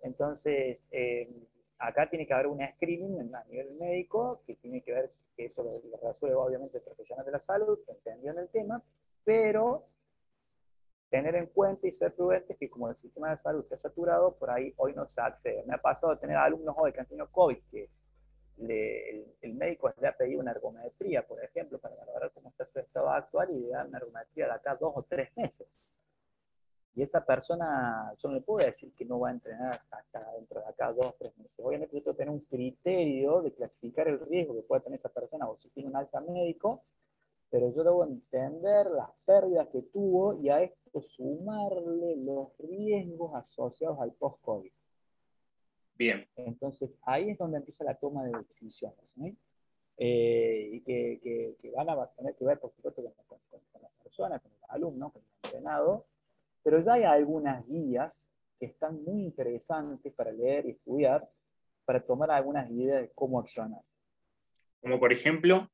Entonces, 0.00 0.88
eh, 0.90 1.28
acá 1.78 2.08
tiene 2.08 2.26
que 2.26 2.34
haber 2.34 2.46
un 2.46 2.60
screening 2.74 3.34
a 3.34 3.44
nivel 3.44 3.72
médico 3.74 4.42
que 4.46 4.56
tiene 4.56 4.82
que 4.82 4.92
ver, 4.92 5.12
que 5.36 5.46
eso 5.46 5.62
lo, 5.62 5.80
resuelve 6.06 6.36
obviamente 6.36 6.78
el 6.78 6.84
profesional 6.84 7.24
de 7.24 7.32
la 7.32 7.40
salud, 7.40 7.78
que 7.86 7.92
entendió 7.92 8.32
en 8.32 8.38
el 8.38 8.48
tema, 8.48 8.82
pero 9.24 9.86
tener 11.10 11.34
en 11.36 11.46
cuenta 11.46 11.86
y 11.86 11.94
ser 11.94 12.14
prudentes 12.14 12.56
que 12.58 12.68
como 12.68 12.88
el 12.88 12.96
sistema 12.96 13.30
de 13.30 13.36
salud 13.36 13.62
está 13.62 13.78
saturado, 13.78 14.34
por 14.36 14.50
ahí 14.50 14.74
hoy 14.76 14.94
no 14.94 15.08
se 15.08 15.20
accede. 15.20 15.64
Me 15.64 15.74
ha 15.74 15.78
pasado 15.78 16.12
a 16.12 16.18
tener 16.18 16.36
alumnos 16.36 16.74
hoy 16.78 16.92
que 16.92 17.00
han 17.00 17.06
tenido 17.06 17.30
COVID, 17.30 17.58
que 17.70 17.88
el, 18.58 19.54
médico 19.54 19.92
le 20.00 20.08
ha 20.08 20.16
pedido 20.16 20.40
una 20.40 20.52
ergometría, 20.52 21.26
por 21.26 21.42
ejemplo, 21.42 21.78
para 21.78 21.94
valorar 21.96 22.30
cómo 22.32 22.50
está 22.50 22.66
su 22.66 22.78
estado 22.78 23.10
actual 23.10 23.50
y 23.50 23.60
le 23.60 23.68
da 23.68 23.84
una 23.84 23.98
ergometría 23.98 24.46
de 24.46 24.52
acá 24.52 24.76
dos 24.76 24.92
o 24.94 25.02
tres 25.02 25.34
meses. 25.36 25.66
Y 26.96 27.02
esa 27.02 27.24
persona, 27.24 28.14
yo 28.22 28.28
no 28.28 28.36
le 28.36 28.40
puedo 28.40 28.64
decir 28.64 28.92
que 28.94 29.04
no 29.04 29.18
va 29.18 29.30
a 29.30 29.32
entrenar 29.32 29.70
hasta 29.70 30.32
dentro 30.32 30.60
de 30.60 30.68
acá 30.68 30.92
dos 30.92 31.06
o 31.06 31.14
tres 31.18 31.36
meses. 31.38 31.58
Obviamente 31.60 31.96
yo 31.96 32.02
tengo 32.02 32.14
que 32.14 32.18
tener 32.18 32.30
un 32.30 32.40
criterio 32.40 33.42
de 33.42 33.52
clasificar 33.52 34.06
el 34.06 34.20
riesgo 34.20 34.54
que 34.54 34.62
pueda 34.62 34.82
tener 34.82 35.00
esa 35.00 35.08
persona 35.08 35.48
o 35.48 35.56
si 35.56 35.68
tiene 35.70 35.88
un 35.88 35.96
alta 35.96 36.20
médico, 36.20 36.84
pero 37.50 37.72
yo 37.72 37.82
debo 37.82 38.04
entender 38.04 38.86
las 38.86 39.10
pérdidas 39.24 39.68
que 39.68 39.82
tuvo 39.82 40.34
y 40.34 40.50
a 40.50 40.62
esto 40.62 41.00
sumarle 41.00 42.16
los 42.16 42.56
riesgos 42.58 43.34
asociados 43.34 43.98
al 44.00 44.12
post-COVID. 44.12 44.70
Bien. 45.96 46.26
Entonces, 46.36 46.90
ahí 47.02 47.30
es 47.30 47.38
donde 47.38 47.58
empieza 47.58 47.84
la 47.84 47.94
toma 47.94 48.24
de 48.24 48.32
decisiones. 48.38 49.14
Eh, 49.96 50.70
y 50.72 50.80
que, 50.80 51.56
que, 51.60 51.70
van 51.70 51.88
a 51.88 52.06
tener 52.16 52.34
que 52.34 52.44
ver, 52.44 52.58
por 52.58 52.72
supuesto, 52.72 53.02
con, 53.02 53.38
con, 53.48 53.82
las 53.82 53.92
personas, 54.02 54.42
con 54.42 54.50
los 54.50 54.70
alumnos, 54.70 55.12
con 55.12 55.22
el 55.22 55.28
entrenado, 55.44 56.06
pero 56.62 56.82
ya 56.82 56.94
hay 56.94 57.04
algunas 57.04 57.66
guías 57.68 58.20
que 58.58 58.66
están 58.66 59.02
muy 59.04 59.22
interesantes 59.22 60.12
para 60.14 60.32
leer 60.32 60.66
y 60.66 60.70
estudiar, 60.70 61.28
para 61.84 62.00
tomar 62.00 62.30
algunas 62.30 62.68
ideas 62.70 63.02
de 63.02 63.10
cómo 63.14 63.38
accionar. 63.38 63.82
Como 64.80 64.98
por 64.98 65.12
ejemplo. 65.12 65.70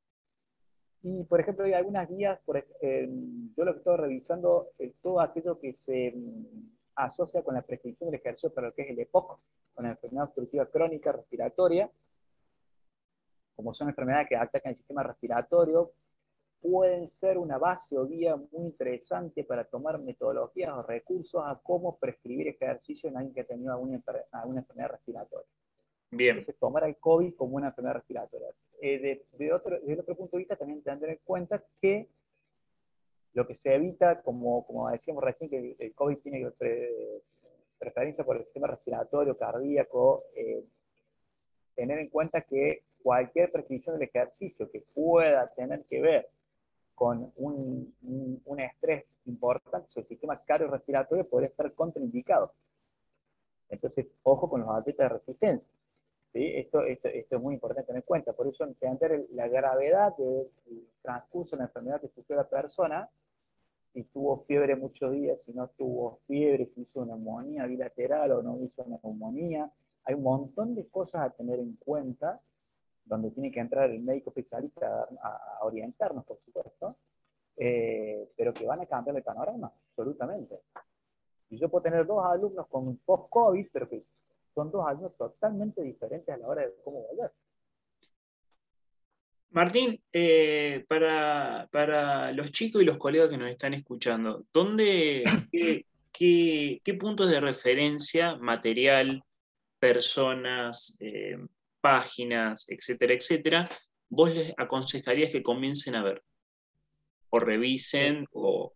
Y 1.03 1.23
por 1.23 1.39
ejemplo, 1.39 1.65
hay 1.65 1.73
algunas 1.73 2.07
guías, 2.07 2.39
por, 2.45 2.57
eh, 2.57 3.09
yo 3.57 3.65
lo 3.65 3.73
que 3.73 3.79
estoy 3.79 3.97
revisando 3.97 4.69
es 4.77 4.93
todo 5.01 5.19
aquello 5.19 5.59
que 5.59 5.73
se 5.73 6.11
mm, 6.11 6.69
asocia 6.95 7.43
con 7.43 7.55
la 7.55 7.63
prescripción 7.63 8.11
del 8.11 8.19
ejercicio 8.19 8.53
para 8.53 8.67
lo 8.67 8.73
que 8.73 8.83
es 8.83 8.89
el 8.91 8.99
EPOC, 8.99 9.39
con 9.73 9.85
la 9.85 9.91
enfermedad 9.91 10.25
obstructiva 10.25 10.65
crónica 10.65 11.11
respiratoria, 11.11 11.89
como 13.55 13.73
son 13.73 13.89
enfermedades 13.89 14.27
que 14.29 14.35
atacan 14.35 14.71
el 14.71 14.77
sistema 14.77 15.03
respiratorio, 15.03 15.91
pueden 16.61 17.09
ser 17.09 17.37
una 17.37 17.57
base 17.57 17.97
o 17.97 18.05
guía 18.05 18.35
muy 18.35 18.67
interesante 18.67 19.43
para 19.43 19.63
tomar 19.63 19.99
metodologías 19.99 20.71
o 20.71 20.83
recursos 20.83 21.41
a 21.43 21.59
cómo 21.61 21.97
prescribir 21.97 22.47
ejercicio 22.47 23.09
en 23.09 23.17
alguien 23.17 23.33
que 23.33 23.41
ha 23.41 23.45
tenido 23.45 23.73
alguna, 23.73 23.95
enfermedad 23.95 24.91
respiratoria. 24.91 25.47
Bien. 26.11 26.37
Entonces, 26.37 26.55
tomar 26.59 26.83
el 26.83 26.97
COVID 26.97 27.35
como 27.35 27.55
una 27.55 27.67
enfermedad 27.67 27.95
respiratoria. 27.95 28.47
Eh, 28.81 29.23
de, 29.31 29.53
otro, 29.53 29.79
desde 29.79 30.01
otro 30.01 30.15
punto 30.15 30.37
de 30.37 30.41
vista, 30.41 30.55
también 30.55 30.83
tener 30.83 31.09
en 31.09 31.19
cuenta 31.23 31.63
que 31.81 32.09
lo 33.33 33.47
que 33.47 33.55
se 33.55 33.73
evita, 33.73 34.21
como, 34.21 34.65
como 34.65 34.89
decíamos 34.89 35.23
recién, 35.23 35.49
que 35.49 35.75
el 35.79 35.95
COVID 35.95 36.17
tiene 36.17 36.51
preferencia 37.81 38.23
por 38.23 38.37
el 38.37 38.43
sistema 38.43 38.67
respiratorio, 38.67 39.35
cardíaco, 39.35 40.23
eh, 40.35 40.63
tener 41.75 41.97
en 41.97 42.09
cuenta 42.09 42.41
que 42.41 42.83
cualquier 43.01 43.51
prescripción 43.51 43.97
del 43.97 44.07
ejercicio 44.07 44.69
que 44.69 44.83
pueda 44.93 45.47
tener 45.55 45.83
que 45.85 45.99
ver 45.99 46.29
con 46.93 47.33
un, 47.37 47.91
un, 48.45 48.59
estrés 48.59 49.11
importante 49.25 49.89
sobre 49.89 50.03
el 50.03 50.09
sistema 50.09 50.39
cardiorrespiratorio 50.45 51.27
podría 51.27 51.49
estar 51.49 51.73
contraindicado. 51.73 52.53
Entonces, 53.69 54.05
ojo 54.21 54.47
con 54.47 54.61
los 54.61 54.69
atletas 54.69 55.05
de 55.05 55.17
resistencia. 55.17 55.73
¿sí? 56.33 56.53
Esto, 56.55 56.83
esto, 56.83 57.07
esto, 57.07 57.37
es 57.37 57.41
muy 57.41 57.55
importante 57.55 57.87
tener 57.87 58.03
en 58.03 58.05
cuenta. 58.05 58.33
Por 58.33 58.47
eso, 58.47 58.65
entender 58.65 59.25
la 59.31 59.47
gravedad 59.47 60.15
del 60.15 60.47
transcurso 61.01 61.55
de 61.55 61.61
la 61.61 61.67
enfermedad 61.67 61.99
que 61.99 62.09
sufrió 62.09 62.37
la 62.37 62.47
persona, 62.47 63.09
si 63.93 64.03
tuvo 64.05 64.43
fiebre 64.45 64.75
muchos 64.75 65.11
días, 65.11 65.41
si 65.43 65.53
no 65.53 65.67
tuvo 65.69 66.19
fiebre, 66.27 66.67
si 66.67 66.81
hizo 66.81 67.05
neumonía 67.05 67.65
bilateral 67.65 68.31
o 68.31 68.41
no 68.41 68.57
hizo 68.63 68.83
una 68.83 68.99
neumonía. 69.03 69.71
Hay 70.05 70.15
un 70.15 70.23
montón 70.23 70.75
de 70.75 70.87
cosas 70.87 71.21
a 71.21 71.29
tener 71.31 71.59
en 71.59 71.75
cuenta 71.75 72.41
donde 73.05 73.31
tiene 73.31 73.51
que 73.51 73.59
entrar 73.59 73.89
el 73.89 74.01
médico 74.01 74.29
especialista 74.29 75.07
a, 75.21 75.65
orientarnos, 75.65 76.25
por 76.25 76.39
supuesto, 76.39 76.95
eh, 77.57 78.29
pero 78.37 78.53
que 78.53 78.65
van 78.65 78.79
a 78.79 78.85
cambiar 78.85 79.17
el 79.17 79.23
panorama, 79.23 79.71
absolutamente. 79.89 80.59
Y 81.49 81.57
yo 81.57 81.69
puedo 81.69 81.83
tener 81.83 82.05
dos 82.05 82.23
alumnos 82.23 82.67
con 82.67 82.95
post-COVID, 82.97 83.67
pero 83.73 83.89
que 83.89 84.03
son 84.55 84.71
dos 84.71 84.87
alumnos 84.87 85.15
totalmente 85.17 85.81
diferentes 85.81 86.33
a 86.33 86.37
la 86.37 86.47
hora 86.47 86.61
de 86.61 86.73
cómo 86.83 87.01
volver. 87.07 87.31
Martín, 89.51 90.01
eh, 90.13 90.85
para, 90.87 92.31
los 92.31 92.51
chicos 92.53 92.81
y 92.81 92.85
los 92.85 92.97
colegas 92.97 93.29
que 93.29 93.37
nos 93.37 93.47
están 93.47 93.73
escuchando, 93.73 94.45
¿dónde, 94.53 95.23
qué, 96.13 96.97
puntos 96.97 97.29
de 97.29 97.41
referencia, 97.41 98.37
material, 98.37 99.21
personas, 99.77 100.95
eh, 101.01 101.37
páginas, 101.81 102.65
etcétera, 102.69 103.13
etcétera, 103.13 103.69
vos 104.07 104.33
les 104.33 104.53
aconsejarías 104.57 105.31
que 105.31 105.43
comiencen 105.43 105.95
a 105.95 106.03
ver? 106.03 106.23
O 107.29 107.39
revisen 107.39 108.25
o, 108.31 108.73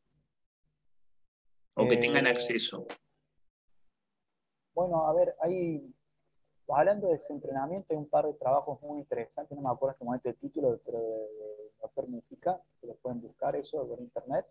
o 1.73 1.87
que 1.87 1.97
tengan 1.97 2.27
eh, 2.27 2.31
acceso. 2.31 2.85
Bueno, 4.73 5.07
a 5.07 5.13
ver, 5.13 5.35
hay, 5.41 5.94
hablando 6.69 7.07
de 7.07 7.13
desentrenamiento, 7.13 7.93
hay 7.93 7.97
un 7.97 8.09
par 8.09 8.25
de 8.25 8.33
trabajos 8.33 8.81
muy 8.81 8.99
interesantes, 8.99 9.55
no 9.55 9.63
me 9.63 9.69
acuerdo 9.69 9.91
en 9.91 9.95
este 9.95 10.05
momento 10.05 10.29
el 10.29 10.35
título, 10.37 10.79
pero 10.85 10.99
de, 10.99 11.71
doctor 11.81 12.07
Mujica, 12.07 12.59
que 12.81 12.87
lo 12.87 12.95
pueden 12.95 13.21
buscar 13.21 13.55
eso 13.55 13.87
por 13.87 13.99
internet. 13.99 14.45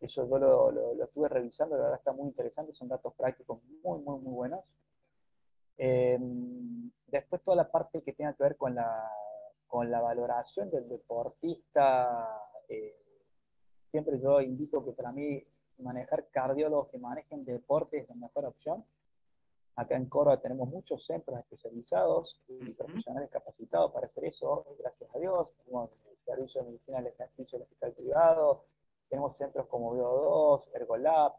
Eso 0.00 0.28
yo 0.28 0.38
lo, 0.38 0.70
lo, 0.70 1.04
estuve 1.04 1.28
revisando, 1.28 1.76
la 1.76 1.82
verdad 1.82 1.98
está 1.98 2.12
muy 2.12 2.28
interesante, 2.28 2.72
son 2.72 2.88
datos 2.88 3.12
prácticos 3.14 3.58
muy, 3.82 3.98
muy, 4.00 4.20
muy 4.20 4.32
buenos. 4.32 4.60
Eh, 5.76 6.18
después 7.08 7.42
toda 7.42 7.56
la 7.56 7.70
parte 7.70 8.02
que 8.02 8.12
tenga 8.12 8.32
que 8.34 8.42
ver 8.44 8.56
con 8.56 8.74
la, 8.74 9.10
con 9.66 9.90
la 9.90 10.00
valoración 10.00 10.70
del 10.70 10.88
deportista, 10.88 12.28
eh, 12.68 12.94
siempre 13.90 14.20
yo 14.20 14.40
invito 14.40 14.84
que 14.84 14.92
para 14.92 15.12
mí 15.12 15.44
manejar 15.78 16.28
cardiólogos 16.30 16.88
que 16.88 16.98
manejen 16.98 17.44
deporte 17.44 17.98
es 17.98 18.08
la 18.08 18.14
mejor 18.16 18.46
opción. 18.46 18.84
Acá 19.78 19.94
en 19.94 20.06
Córdoba 20.06 20.40
tenemos 20.40 20.68
muchos 20.68 21.06
centros 21.06 21.38
especializados 21.38 22.40
y 22.48 22.72
profesionales 22.72 23.30
capacitados 23.30 23.92
para 23.92 24.08
hacer 24.08 24.24
eso, 24.24 24.66
gracias 24.76 25.08
a 25.14 25.18
Dios. 25.20 25.50
Tenemos 25.64 25.90
el 26.10 26.16
servicio 26.24 26.62
de 26.62 26.66
medicina 26.66 26.98
del 26.98 27.06
ejercicio 27.06 27.58
del 27.58 27.62
hospital 27.62 27.92
privado, 27.92 28.64
tenemos 29.08 29.36
centros 29.36 29.68
como 29.68 29.94
Bio2, 29.94 30.74
Ergolab. 30.74 31.32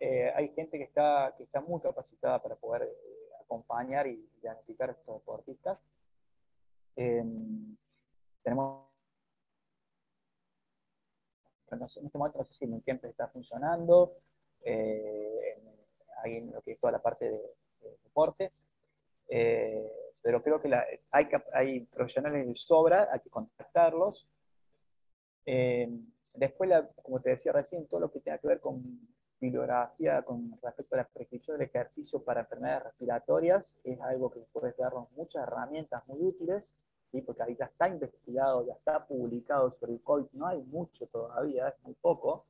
Eh, 0.00 0.32
hay 0.34 0.48
gente 0.54 0.78
que 0.78 0.84
está, 0.84 1.34
que 1.36 1.42
está 1.42 1.60
muy 1.60 1.82
capacitada 1.82 2.42
para 2.42 2.56
poder 2.56 2.84
eh, 2.84 2.94
acompañar 3.42 4.06
y 4.06 4.26
diagnosticar 4.40 4.88
a 4.88 4.92
estos 4.92 5.16
deportistas. 5.16 5.78
Em, 6.96 7.76
tenemos 8.42 8.86
en 11.72 11.82
este 11.82 12.16
momento 12.16 12.38
no 12.38 12.44
sé 12.46 12.54
si 12.54 12.80
tiempo 12.80 13.06
está 13.06 13.28
funcionando, 13.28 14.14
eh, 14.62 15.62
ahí 16.22 16.36
en 16.36 16.52
lo 16.52 16.62
que 16.62 16.72
es 16.72 16.80
toda 16.80 16.92
la 16.92 17.02
parte 17.02 17.30
de, 17.30 17.61
deportes, 18.04 18.66
eh, 19.28 19.90
pero 20.22 20.42
creo 20.42 20.60
que 20.60 20.70
hay, 21.10 21.28
hay 21.52 21.80
profesionales 21.86 22.46
de 22.46 22.56
sobra, 22.56 23.08
hay 23.12 23.20
que 23.20 23.30
contactarlos. 23.30 24.28
Em, 25.44 26.06
después, 26.34 26.70
como 27.02 27.20
te 27.20 27.30
decía 27.30 27.52
recién, 27.52 27.86
todo 27.86 28.00
lo 28.00 28.12
que 28.12 28.20
tenga 28.20 28.38
que 28.38 28.48
ver 28.48 28.60
con 28.60 29.00
bibliografía 29.42 30.22
con 30.22 30.56
respecto 30.62 30.94
a 30.94 30.98
la 30.98 31.08
prescripción 31.08 31.58
del 31.58 31.66
ejercicio 31.66 32.22
para 32.22 32.42
enfermedades 32.42 32.84
respiratorias 32.84 33.74
es 33.82 34.00
algo 34.00 34.30
que 34.30 34.40
puede 34.52 34.72
darnos 34.78 35.10
muchas 35.16 35.42
herramientas 35.42 36.06
muy 36.06 36.22
útiles, 36.22 36.72
¿sí? 37.10 37.20
porque 37.22 37.42
ahí 37.42 37.56
ya 37.56 37.64
está 37.64 37.88
investigado, 37.88 38.64
ya 38.64 38.74
está 38.74 39.04
publicado 39.04 39.72
sobre 39.72 39.94
el 39.94 40.02
COVID, 40.02 40.26
no 40.34 40.46
hay 40.46 40.62
mucho 40.62 41.06
todavía, 41.08 41.68
es 41.68 41.74
muy 41.82 41.94
poco, 41.94 42.46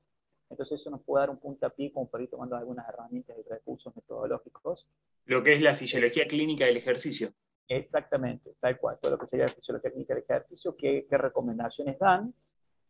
entonces 0.53 0.81
eso 0.81 0.91
nos 0.91 1.03
puede 1.03 1.23
dar 1.23 1.31
un 1.31 1.39
puntapié 1.39 1.93
como 1.93 2.09
para 2.09 2.25
ir 2.25 2.31
tomando 2.31 2.57
algunas 2.57 2.89
herramientas 2.89 3.37
y 3.39 3.49
recursos 3.49 3.95
metodológicos. 3.97 4.87
Lo 5.25 5.43
que 5.43 5.55
es 5.55 5.63
la 5.63 5.75
fisiología 5.75 6.27
clínica 6.27 6.67
del 6.67 6.77
ejercicio. 6.77 7.33
Exactamente, 7.69 8.55
tal 8.61 8.79
cual, 8.79 8.99
todo 9.01 9.13
lo 9.13 9.19
que 9.19 9.27
sería 9.27 9.47
la 9.47 9.53
fisiología 9.53 9.91
clínica 9.91 10.15
del 10.15 10.25
ejercicio, 10.25 10.77
qué, 10.77 11.07
qué 11.09 11.19
recomendaciones 11.19 11.99
dan. 11.99 12.35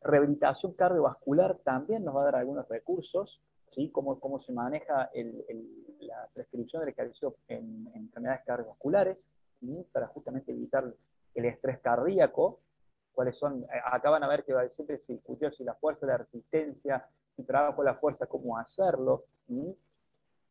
Rehabilitación 0.03 0.73
cardiovascular 0.75 1.59
también 1.65 2.05
nos 2.05 2.17
va 2.17 2.23
a 2.23 2.25
dar 2.25 2.37
algunos 2.37 2.69
recursos, 2.69 3.41
¿sí? 3.69 3.91
cómo, 3.91 4.19
cómo 4.19 4.41
se 4.41 4.53
maneja 4.53 5.11
la 6.01 6.29
prescripción 6.35 6.81
del 6.81 6.91
ejercicio 6.91 7.37
en, 7.49 7.89
enfermedades 7.95 8.43
cardiovasculares, 8.45 9.31
para 9.93 10.09
justamente 10.09 10.51
evitar 10.51 10.93
el 11.35 11.45
estrés 11.45 11.79
cardíaco, 11.79 12.61
cuáles 13.13 13.39
son, 13.39 13.63
eh, 13.63 13.81
acá 13.85 14.11
van 14.11 14.25
a 14.25 14.29
ver 14.29 14.45
que 14.45 14.53
siempre 14.73 14.99
se 14.99 15.13
discutió 15.13 15.53
si 15.53 15.63
la 15.63 15.75
fuerza, 15.75 16.07
la 16.07 16.19
resistencia, 16.19 17.07
si 17.37 17.43
trabajo 17.45 17.83
la 17.83 17.95
fuerza, 17.95 18.27
cómo 18.27 18.59
hacerlo, 18.59 19.25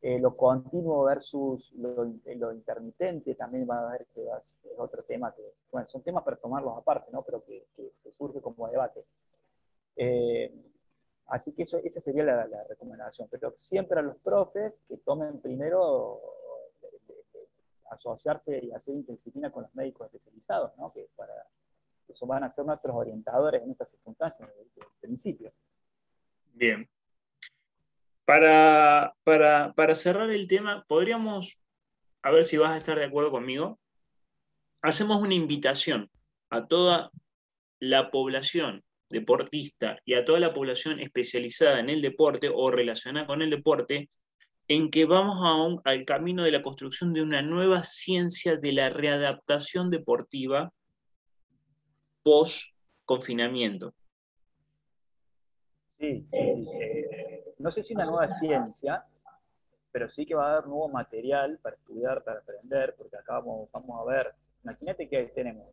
eh, 0.01 0.19
lo 0.19 0.35
continuo 0.35 1.03
versus 1.03 1.71
lo, 1.73 2.05
intermitente, 2.53 3.35
también 3.35 3.67
va 3.69 3.87
a 3.87 3.91
ver 3.91 4.07
que 4.13 4.23
es 4.23 4.79
otro 4.79 5.03
tema 5.03 5.33
que, 5.33 5.43
bueno, 5.71 5.87
son 5.87 6.01
temas 6.01 6.23
para 6.23 6.37
tomarlos 6.37 6.77
aparte, 6.77 7.11
¿no? 7.11 7.21
pero 7.21 7.43
que, 7.43 7.65
se 7.97 8.11
surge 8.11 8.41
como 8.41 8.67
debate. 8.67 9.05
Eh, 9.95 10.51
Así 11.31 11.53
que 11.53 11.63
eso, 11.63 11.77
esa 11.77 12.01
sería 12.01 12.25
la, 12.25 12.63
recomendación. 12.67 13.29
Pero 13.31 13.53
siempre 13.57 13.97
a 13.97 14.03
los 14.03 14.17
profes 14.17 14.73
que 14.87 14.97
tomen 14.97 15.39
primero 15.39 16.19
asociarse 17.89 18.59
y 18.61 18.71
hacer 18.71 18.95
interdisciplina 18.95 19.49
con 19.49 19.63
los 19.63 19.73
médicos 19.73 20.07
especializados, 20.07 20.77
¿no? 20.77 20.91
que 20.91 21.07
para 21.15 21.33
eso 22.07 22.25
van 22.25 22.43
a 22.43 22.51
ser 22.51 22.65
nuestros 22.65 22.93
orientadores 22.95 23.63
en 23.63 23.71
estas 23.71 23.89
circunstancias 23.89 24.53
el 24.57 24.83
principio. 24.99 25.53
Bien. 26.53 26.89
Para, 28.25 29.13
para, 29.23 29.73
para 29.73 29.95
cerrar 29.95 30.29
el 30.29 30.47
tema, 30.47 30.85
podríamos, 30.87 31.57
a 32.21 32.31
ver 32.31 32.43
si 32.43 32.57
vas 32.57 32.71
a 32.71 32.77
estar 32.77 32.97
de 32.97 33.05
acuerdo 33.05 33.31
conmigo, 33.31 33.79
hacemos 34.81 35.21
una 35.21 35.33
invitación 35.33 36.09
a 36.49 36.67
toda 36.67 37.11
la 37.79 38.11
población 38.11 38.83
deportista 39.09 39.99
y 40.05 40.13
a 40.13 40.23
toda 40.23 40.39
la 40.39 40.53
población 40.53 40.99
especializada 40.99 41.79
en 41.79 41.89
el 41.89 42.01
deporte 42.01 42.49
o 42.53 42.71
relacionada 42.71 43.27
con 43.27 43.41
el 43.41 43.49
deporte, 43.49 44.09
en 44.67 44.89
que 44.89 45.05
vamos 45.05 45.39
a 45.43 45.91
al 45.91 46.05
camino 46.05 46.43
de 46.43 46.51
la 46.51 46.61
construcción 46.61 47.11
de 47.11 47.21
una 47.21 47.41
nueva 47.41 47.83
ciencia 47.83 48.55
de 48.55 48.71
la 48.71 48.89
readaptación 48.89 49.89
deportiva 49.89 50.71
post-confinamiento. 52.23 53.93
Sí, 56.01 56.25
sí, 56.29 56.37
eh, 56.37 57.53
no 57.59 57.71
sé 57.71 57.83
si 57.83 57.93
una 57.93 58.05
nueva 58.05 58.27
ciencia, 58.39 59.05
pero 59.91 60.09
sí 60.09 60.25
que 60.25 60.35
va 60.35 60.47
a 60.47 60.53
haber 60.57 60.67
nuevo 60.67 60.89
material 60.89 61.59
para 61.61 61.77
estudiar, 61.77 62.23
para 62.23 62.39
aprender, 62.39 62.95
porque 62.97 63.15
acá 63.15 63.35
vamos, 63.35 63.69
vamos 63.71 64.01
a 64.01 64.11
ver, 64.11 64.33
imagínate 64.63 65.07
que 65.07 65.25
tenemos 65.27 65.67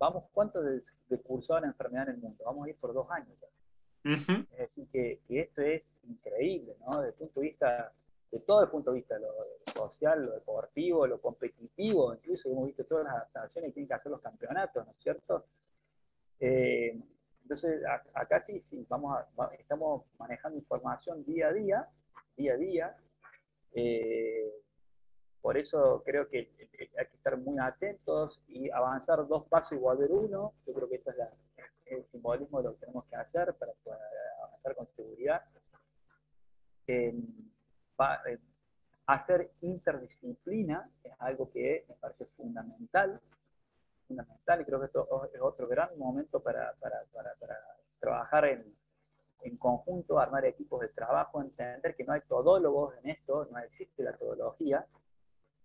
vamos, 0.00 0.24
¿cuántos 0.32 0.64
de, 0.64 0.82
de 1.10 1.22
cursaban 1.22 1.64
enfermedad 1.64 2.08
en 2.08 2.16
el 2.16 2.20
mundo? 2.20 2.42
Vamos 2.44 2.66
a 2.66 2.70
ir 2.70 2.76
por 2.76 2.92
dos 2.92 3.08
años. 3.10 3.36
Es 4.02 4.26
decir, 4.58 4.88
que, 4.90 5.20
esto 5.28 5.60
es 5.60 5.82
increíble, 6.08 6.74
¿no? 6.80 7.02
Desde 7.02 7.10
el 7.10 7.14
punto 7.14 7.40
de 7.40 7.46
vista 7.46 7.92
de 8.32 8.38
todo 8.40 8.62
el 8.62 8.70
punto 8.70 8.90
de 8.92 8.96
vista, 8.96 9.18
lo, 9.18 9.28
social, 9.74 10.24
lo 10.24 10.32
deportivo, 10.32 11.06
lo 11.06 11.20
competitivo, 11.20 12.14
incluso 12.14 12.48
hemos 12.48 12.66
visto 12.66 12.84
todas 12.84 13.04
las 13.04 13.14
adaptaciones 13.14 13.70
que 13.70 13.74
tienen 13.74 13.88
que 13.88 13.94
hacer 13.94 14.10
los 14.10 14.20
campeonatos, 14.20 14.86
¿no 14.86 14.92
es 14.92 14.98
cierto? 15.02 15.44
Eh, 16.38 16.98
entonces, 17.50 17.82
acá 18.14 18.44
sí, 18.46 18.62
sí, 18.70 18.86
vamos 18.88 19.24
estamos 19.58 20.04
manejando 20.20 20.56
información 20.56 21.24
día 21.24 21.48
a 21.48 21.52
día, 21.52 21.88
día 22.36 22.52
a 22.52 22.56
día. 22.56 22.96
Eh, 23.72 24.52
por 25.40 25.58
eso 25.58 26.00
creo 26.06 26.28
que 26.28 26.48
hay 26.96 27.06
que 27.06 27.16
estar 27.16 27.36
muy 27.38 27.58
atentos 27.58 28.40
y 28.46 28.70
avanzar 28.70 29.26
dos 29.26 29.48
pasos 29.48 29.72
y 29.72 29.80
volver 29.80 30.12
uno. 30.12 30.54
Yo 30.64 30.74
creo 30.74 30.88
que 30.88 30.96
ese 30.96 31.10
es 31.10 31.16
el 31.86 32.06
simbolismo 32.12 32.58
de 32.58 32.68
lo 32.68 32.74
que 32.74 32.86
tenemos 32.86 33.04
que 33.06 33.16
hacer 33.16 33.52
para 33.54 33.72
poder 33.82 33.98
avanzar 34.44 34.76
con 34.76 34.86
seguridad. 34.94 35.42
Eh, 36.86 37.18
hacer 39.06 39.50
interdisciplina 39.62 40.88
es 41.02 41.12
algo 41.18 41.50
que 41.50 41.84
me 41.88 41.96
parece 41.96 42.26
fundamental, 42.36 43.20
fundamental 44.10 44.60
y 44.60 44.64
creo 44.64 44.80
que 44.80 44.86
esto 44.86 45.30
es 45.32 45.40
otro 45.40 45.68
gran 45.68 45.96
momento 45.96 46.40
para, 46.40 46.74
para, 46.80 47.04
para, 47.12 47.30
trabajar 48.00 48.44
en, 48.46 48.74
en, 49.42 49.56
conjunto, 49.56 50.18
armar 50.18 50.44
equipos 50.46 50.80
de 50.80 50.88
trabajo, 50.88 51.40
entender 51.40 51.94
que 51.94 52.04
no 52.04 52.12
hay 52.12 52.22
todólogos 52.22 52.94
en 52.98 53.10
esto, 53.10 53.46
no 53.50 53.58
existe 53.58 54.02
la 54.02 54.16
todología. 54.16 54.84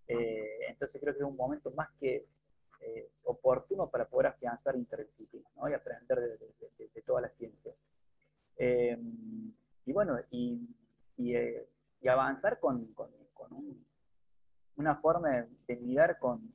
Eh, 0.07 0.59
entonces 0.69 1.01
creo 1.01 1.13
que 1.13 1.21
es 1.21 1.25
un 1.25 1.35
momento 1.35 1.71
más 1.71 1.89
que 1.99 2.27
eh, 2.81 3.09
oportuno 3.23 3.89
para 3.89 4.05
poder 4.05 4.27
afianzar 4.27 4.75
interdisciplina 4.75 5.49
¿no? 5.55 5.67
y 5.67 5.73
aprender 5.73 6.19
de, 6.19 6.37
de, 6.37 6.89
de, 6.93 7.01
toda 7.01 7.21
la 7.21 7.29
ciencia. 7.29 7.73
Eh, 8.57 8.97
y 9.85 9.91
bueno, 9.91 10.19
y, 10.29 10.69
y, 11.17 11.35
y 12.01 12.07
avanzar 12.07 12.59
con, 12.59 12.93
con, 12.93 13.09
con 13.33 13.51
un, 13.53 13.85
una 14.75 14.97
forma 14.97 15.47
de 15.67 15.75
mirar 15.77 16.19
con, 16.19 16.53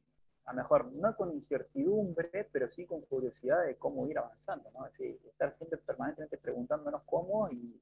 a 0.51 0.53
mejor 0.53 0.93
no 0.93 1.15
con 1.15 1.33
incertidumbre, 1.33 2.49
pero 2.53 2.69
sí 2.71 2.85
con 2.85 3.03
curiosidad 3.03 3.65
de 3.67 3.77
cómo 3.77 4.09
ir 4.09 4.19
avanzando, 4.19 4.69
¿no? 4.73 4.85
Es 4.87 4.99
decir, 4.99 5.17
estar 5.29 5.57
siempre 5.57 5.79
permanentemente 5.79 6.39
preguntándonos 6.39 7.03
cómo 7.05 7.49
y, 7.51 7.81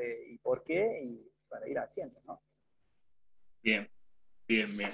eh, 0.00 0.24
y, 0.30 0.38
por 0.38 0.64
qué 0.64 1.02
y 1.04 1.30
para 1.50 1.68
ir 1.68 1.78
haciendo, 1.78 2.18
¿no? 2.26 2.40
Bien, 3.62 3.86
bien, 4.46 4.74
bien. 4.74 4.90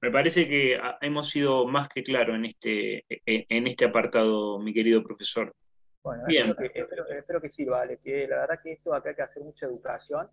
Me 0.00 0.10
parece 0.10 0.48
que 0.48 0.80
hemos 1.02 1.28
sido 1.28 1.66
más 1.66 1.88
que 1.88 2.02
claros 2.02 2.34
en 2.34 2.46
este, 2.46 3.04
en 3.26 3.66
este 3.66 3.84
apartado, 3.84 4.58
mi 4.58 4.72
querido 4.72 5.02
profesor. 5.04 5.54
Bueno, 6.02 6.24
bien. 6.26 6.46
Espero, 6.46 6.72
que, 6.72 6.80
espero, 6.80 7.08
espero 7.08 7.40
que 7.42 7.50
sí, 7.50 7.64
vale, 7.66 7.98
que 7.98 8.26
la 8.26 8.40
verdad 8.40 8.60
que 8.62 8.72
esto 8.72 8.94
acá 8.94 9.10
hay 9.10 9.16
que 9.16 9.22
hacer 9.22 9.42
mucha 9.42 9.66
educación. 9.66 10.28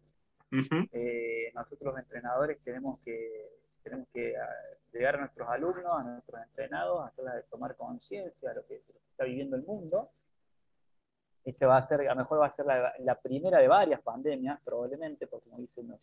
eh, 0.94 1.52
nosotros 1.54 1.94
los 1.94 2.00
entrenadores 2.00 2.58
tenemos 2.64 3.00
que 3.02 3.60
tenemos 3.84 4.08
que 4.14 4.36
ah, 4.38 4.50
llegar 4.92 5.16
a 5.16 5.20
nuestros 5.20 5.48
alumnos, 5.48 5.92
a 5.92 6.04
nuestros 6.04 6.42
entrenados, 6.42 7.08
hacerles 7.08 7.46
tomar 7.50 7.76
conciencia 7.76 8.50
de 8.50 8.56
lo 8.56 8.66
que, 8.66 8.82
está 9.12 9.24
viviendo 9.26 9.56
el 9.56 9.64
mundo. 9.64 10.10
Este 11.44 11.66
va 11.66 11.78
a 11.78 11.84
ser, 11.84 12.02
a 12.02 12.14
lo 12.14 12.22
mejor 12.22 12.42
va 12.42 12.48
a 12.48 12.52
ser 12.52 12.66
la, 12.66 13.16
primera 13.22 13.60
de 13.60 13.68
varias 13.68 14.02
pandemias, 14.02 14.60
probablemente, 14.64 15.28
porque 15.28 15.50
como 15.50 15.62
dicen 15.62 15.88
los, 15.88 16.00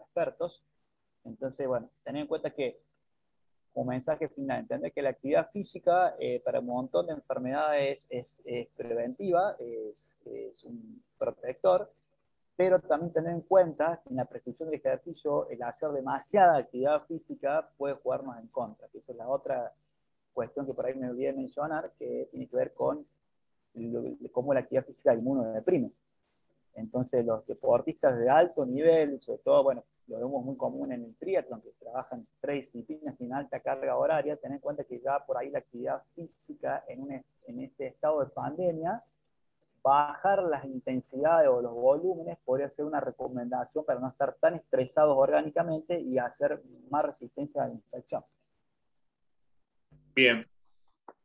expertos. 0.00 0.62
Entonces, 1.24 1.66
bueno, 1.66 1.88
tener 2.04 2.22
en 2.22 2.28
cuenta 2.28 2.50
que, 2.50 2.80
como 3.72 3.90
mensaje 3.90 4.28
final, 4.28 4.60
entender 4.60 4.92
que 4.92 5.02
la 5.02 5.10
actividad 5.10 5.50
física 5.50 6.14
eh, 6.18 6.40
para 6.44 6.60
un 6.60 6.66
montón 6.66 7.06
de 7.06 7.14
enfermedades 7.14 8.06
es, 8.10 8.42
es 8.44 8.68
preventiva, 8.76 9.56
es, 9.58 10.20
es 10.26 10.62
un 10.64 11.02
protector, 11.16 11.90
pero 12.62 12.78
también 12.78 13.12
tener 13.12 13.32
en 13.32 13.40
cuenta 13.40 14.00
que 14.04 14.10
en 14.10 14.16
la 14.18 14.24
prescripción 14.24 14.70
del 14.70 14.78
ejercicio 14.78 15.48
el 15.48 15.60
hacer 15.64 15.90
demasiada 15.90 16.58
actividad 16.58 17.02
física 17.06 17.68
puede 17.76 17.94
jugarnos 17.94 18.38
en 18.38 18.46
contra, 18.46 18.86
que 18.86 18.98
esa 18.98 19.10
es 19.10 19.18
la 19.18 19.26
otra 19.26 19.72
cuestión 20.32 20.64
que 20.64 20.72
por 20.72 20.86
ahí 20.86 20.94
me 20.94 21.10
olvidé 21.10 21.32
mencionar, 21.32 21.90
que 21.98 22.28
tiene 22.30 22.46
que 22.46 22.56
ver 22.56 22.72
con 22.72 23.04
cómo 24.30 24.54
la 24.54 24.60
actividad 24.60 24.84
física 24.84 25.12
deprime. 25.12 25.90
Entonces 26.76 27.26
los 27.26 27.44
deportistas 27.48 28.16
de 28.16 28.30
alto 28.30 28.64
nivel, 28.64 29.20
sobre 29.22 29.38
todo, 29.38 29.64
bueno, 29.64 29.82
lo 30.06 30.18
vemos 30.18 30.44
muy 30.44 30.56
común 30.56 30.92
en 30.92 31.02
el 31.02 31.16
triatlón, 31.16 31.62
que 31.62 31.70
trabajan 31.80 32.24
tres 32.40 32.72
disciplinas 32.72 33.20
en 33.20 33.32
alta 33.32 33.58
carga 33.58 33.96
horaria, 33.96 34.36
tener 34.36 34.58
en 34.58 34.60
cuenta 34.60 34.84
que 34.84 35.00
ya 35.00 35.18
por 35.26 35.36
ahí 35.36 35.50
la 35.50 35.58
actividad 35.58 36.00
física 36.14 36.84
en, 36.86 37.02
un, 37.02 37.10
en 37.10 37.60
este 37.60 37.88
estado 37.88 38.20
de 38.20 38.26
pandemia 38.26 39.02
bajar 39.82 40.42
las 40.44 40.64
intensidades 40.64 41.48
o 41.48 41.60
los 41.60 41.72
volúmenes 41.72 42.38
podría 42.44 42.70
ser 42.70 42.84
una 42.84 43.00
recomendación 43.00 43.84
para 43.84 44.00
no 44.00 44.08
estar 44.08 44.34
tan 44.40 44.54
estresados 44.54 45.16
orgánicamente 45.16 46.00
y 46.00 46.18
hacer 46.18 46.62
más 46.90 47.04
resistencia 47.04 47.64
a 47.64 47.68
la 47.68 47.74
infección. 47.74 48.24
Bien, 50.14 50.46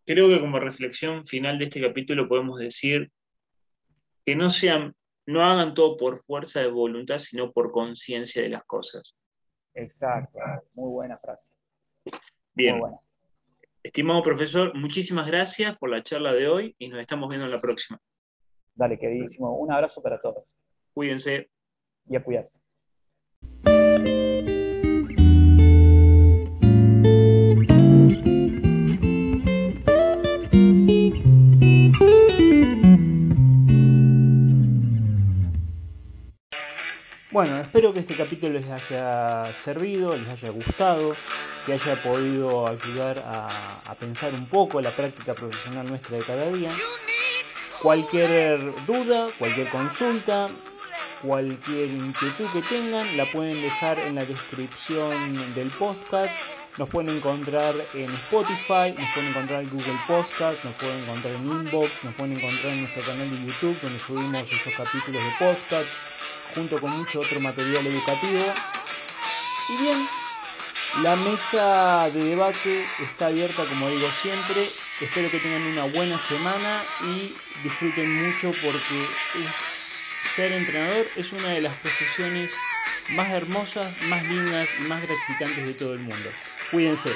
creo 0.05 0.29
que 0.29 0.39
como 0.39 0.59
reflexión 0.59 1.25
final 1.25 1.59
de 1.59 1.65
este 1.65 1.81
capítulo 1.81 2.27
podemos 2.27 2.59
decir 2.59 3.11
que 4.25 4.35
no 4.35 4.49
sean, 4.49 4.95
no 5.25 5.43
hagan 5.43 5.73
todo 5.73 5.95
por 5.97 6.17
fuerza 6.17 6.61
de 6.61 6.67
voluntad, 6.67 7.17
sino 7.17 7.51
por 7.51 7.71
conciencia 7.71 8.41
de 8.41 8.49
las 8.49 8.63
cosas. 8.63 9.15
Exacto, 9.73 10.39
muy 10.73 10.89
buena 10.89 11.17
frase. 11.17 11.53
Bien. 12.53 12.81
Estimado 13.83 14.23
profesor, 14.23 14.75
muchísimas 14.75 15.27
gracias 15.27 15.77
por 15.77 15.89
la 15.89 16.01
charla 16.01 16.33
de 16.33 16.47
hoy 16.47 16.75
y 16.79 16.89
nos 16.89 16.99
estamos 16.99 17.29
viendo 17.29 17.45
en 17.45 17.51
la 17.51 17.59
próxima. 17.59 18.01
Dale, 18.77 18.99
queridísimo. 18.99 19.57
Un 19.57 19.71
abrazo 19.71 20.01
para 20.03 20.21
todos. 20.21 20.43
Cuídense. 20.93 21.49
Y 22.09 22.15
a 22.15 22.23
cuidarse. 22.23 22.59
Bueno, 37.31 37.57
espero 37.57 37.93
que 37.93 37.99
este 37.99 38.15
capítulo 38.15 38.53
les 38.53 38.69
haya 38.69 39.51
servido, 39.53 40.15
les 40.15 40.29
haya 40.29 40.49
gustado, 40.49 41.13
que 41.65 41.73
haya 41.73 42.01
podido 42.01 42.67
ayudar 42.67 43.19
a, 43.19 43.81
a 43.81 43.95
pensar 43.95 44.33
un 44.33 44.47
poco 44.47 44.81
la 44.81 44.91
práctica 44.91 45.35
profesional 45.35 45.87
nuestra 45.87 46.17
de 46.17 46.23
cada 46.23 46.51
día. 46.51 46.71
Cualquier 47.81 48.85
duda, 48.87 49.29
cualquier 49.37 49.69
consulta, 49.69 50.49
cualquier 51.21 51.91
inquietud 51.91 52.47
que 52.51 52.63
tengan, 52.63 53.15
la 53.15 53.25
pueden 53.25 53.61
dejar 53.61 53.99
en 53.99 54.15
la 54.15 54.25
descripción 54.25 55.53
del 55.53 55.69
podcast. 55.69 56.31
Nos 56.77 56.89
pueden 56.89 57.17
encontrar 57.17 57.75
en 57.93 58.11
Spotify, 58.13 58.93
nos 58.97 59.13
pueden 59.13 59.29
encontrar 59.29 59.61
en 59.61 59.69
Google 59.69 59.99
Podcast, 60.07 60.63
nos 60.63 60.73
pueden 60.75 61.03
encontrar 61.03 61.35
en 61.35 61.45
Inbox, 61.45 62.03
nos 62.03 62.15
pueden 62.15 62.37
encontrar 62.37 62.73
en 62.73 62.81
nuestro 62.81 63.03
canal 63.03 63.29
de 63.29 63.45
YouTube 63.45 63.79
donde 63.81 63.99
subimos 63.99 64.51
estos 64.51 64.73
capítulos 64.73 65.21
de 65.23 65.45
podcast 65.45 65.87
junto 66.55 66.81
con 66.81 66.97
mucho 66.97 67.19
otro 67.19 67.39
material 67.39 67.85
educativo. 67.85 68.43
Y 69.69 69.83
bien, 69.83 70.07
la 71.03 71.15
mesa 71.15 72.09
de 72.09 72.23
debate 72.23 72.85
está 73.03 73.27
abierta 73.27 73.65
como 73.65 73.87
digo 73.89 74.07
siempre 74.21 74.67
Espero 74.99 75.29
que 75.29 75.39
tengan 75.39 75.61
una 75.61 75.83
buena 75.83 76.17
semana 76.17 76.83
y 77.03 77.31
disfruten 77.61 78.25
mucho 78.25 78.51
porque 78.63 79.05
ser 80.35 80.53
entrenador 80.53 81.07
es 81.15 81.31
una 81.33 81.49
de 81.49 81.61
las 81.61 81.75
profesiones 81.75 82.51
más 83.09 83.29
hermosas, 83.29 83.95
más 84.03 84.23
lindas 84.23 84.67
y 84.79 84.83
más 84.83 85.03
gratificantes 85.03 85.67
de 85.67 85.73
todo 85.75 85.93
el 85.93 85.99
mundo. 85.99 86.29
Cuídense. 86.71 87.11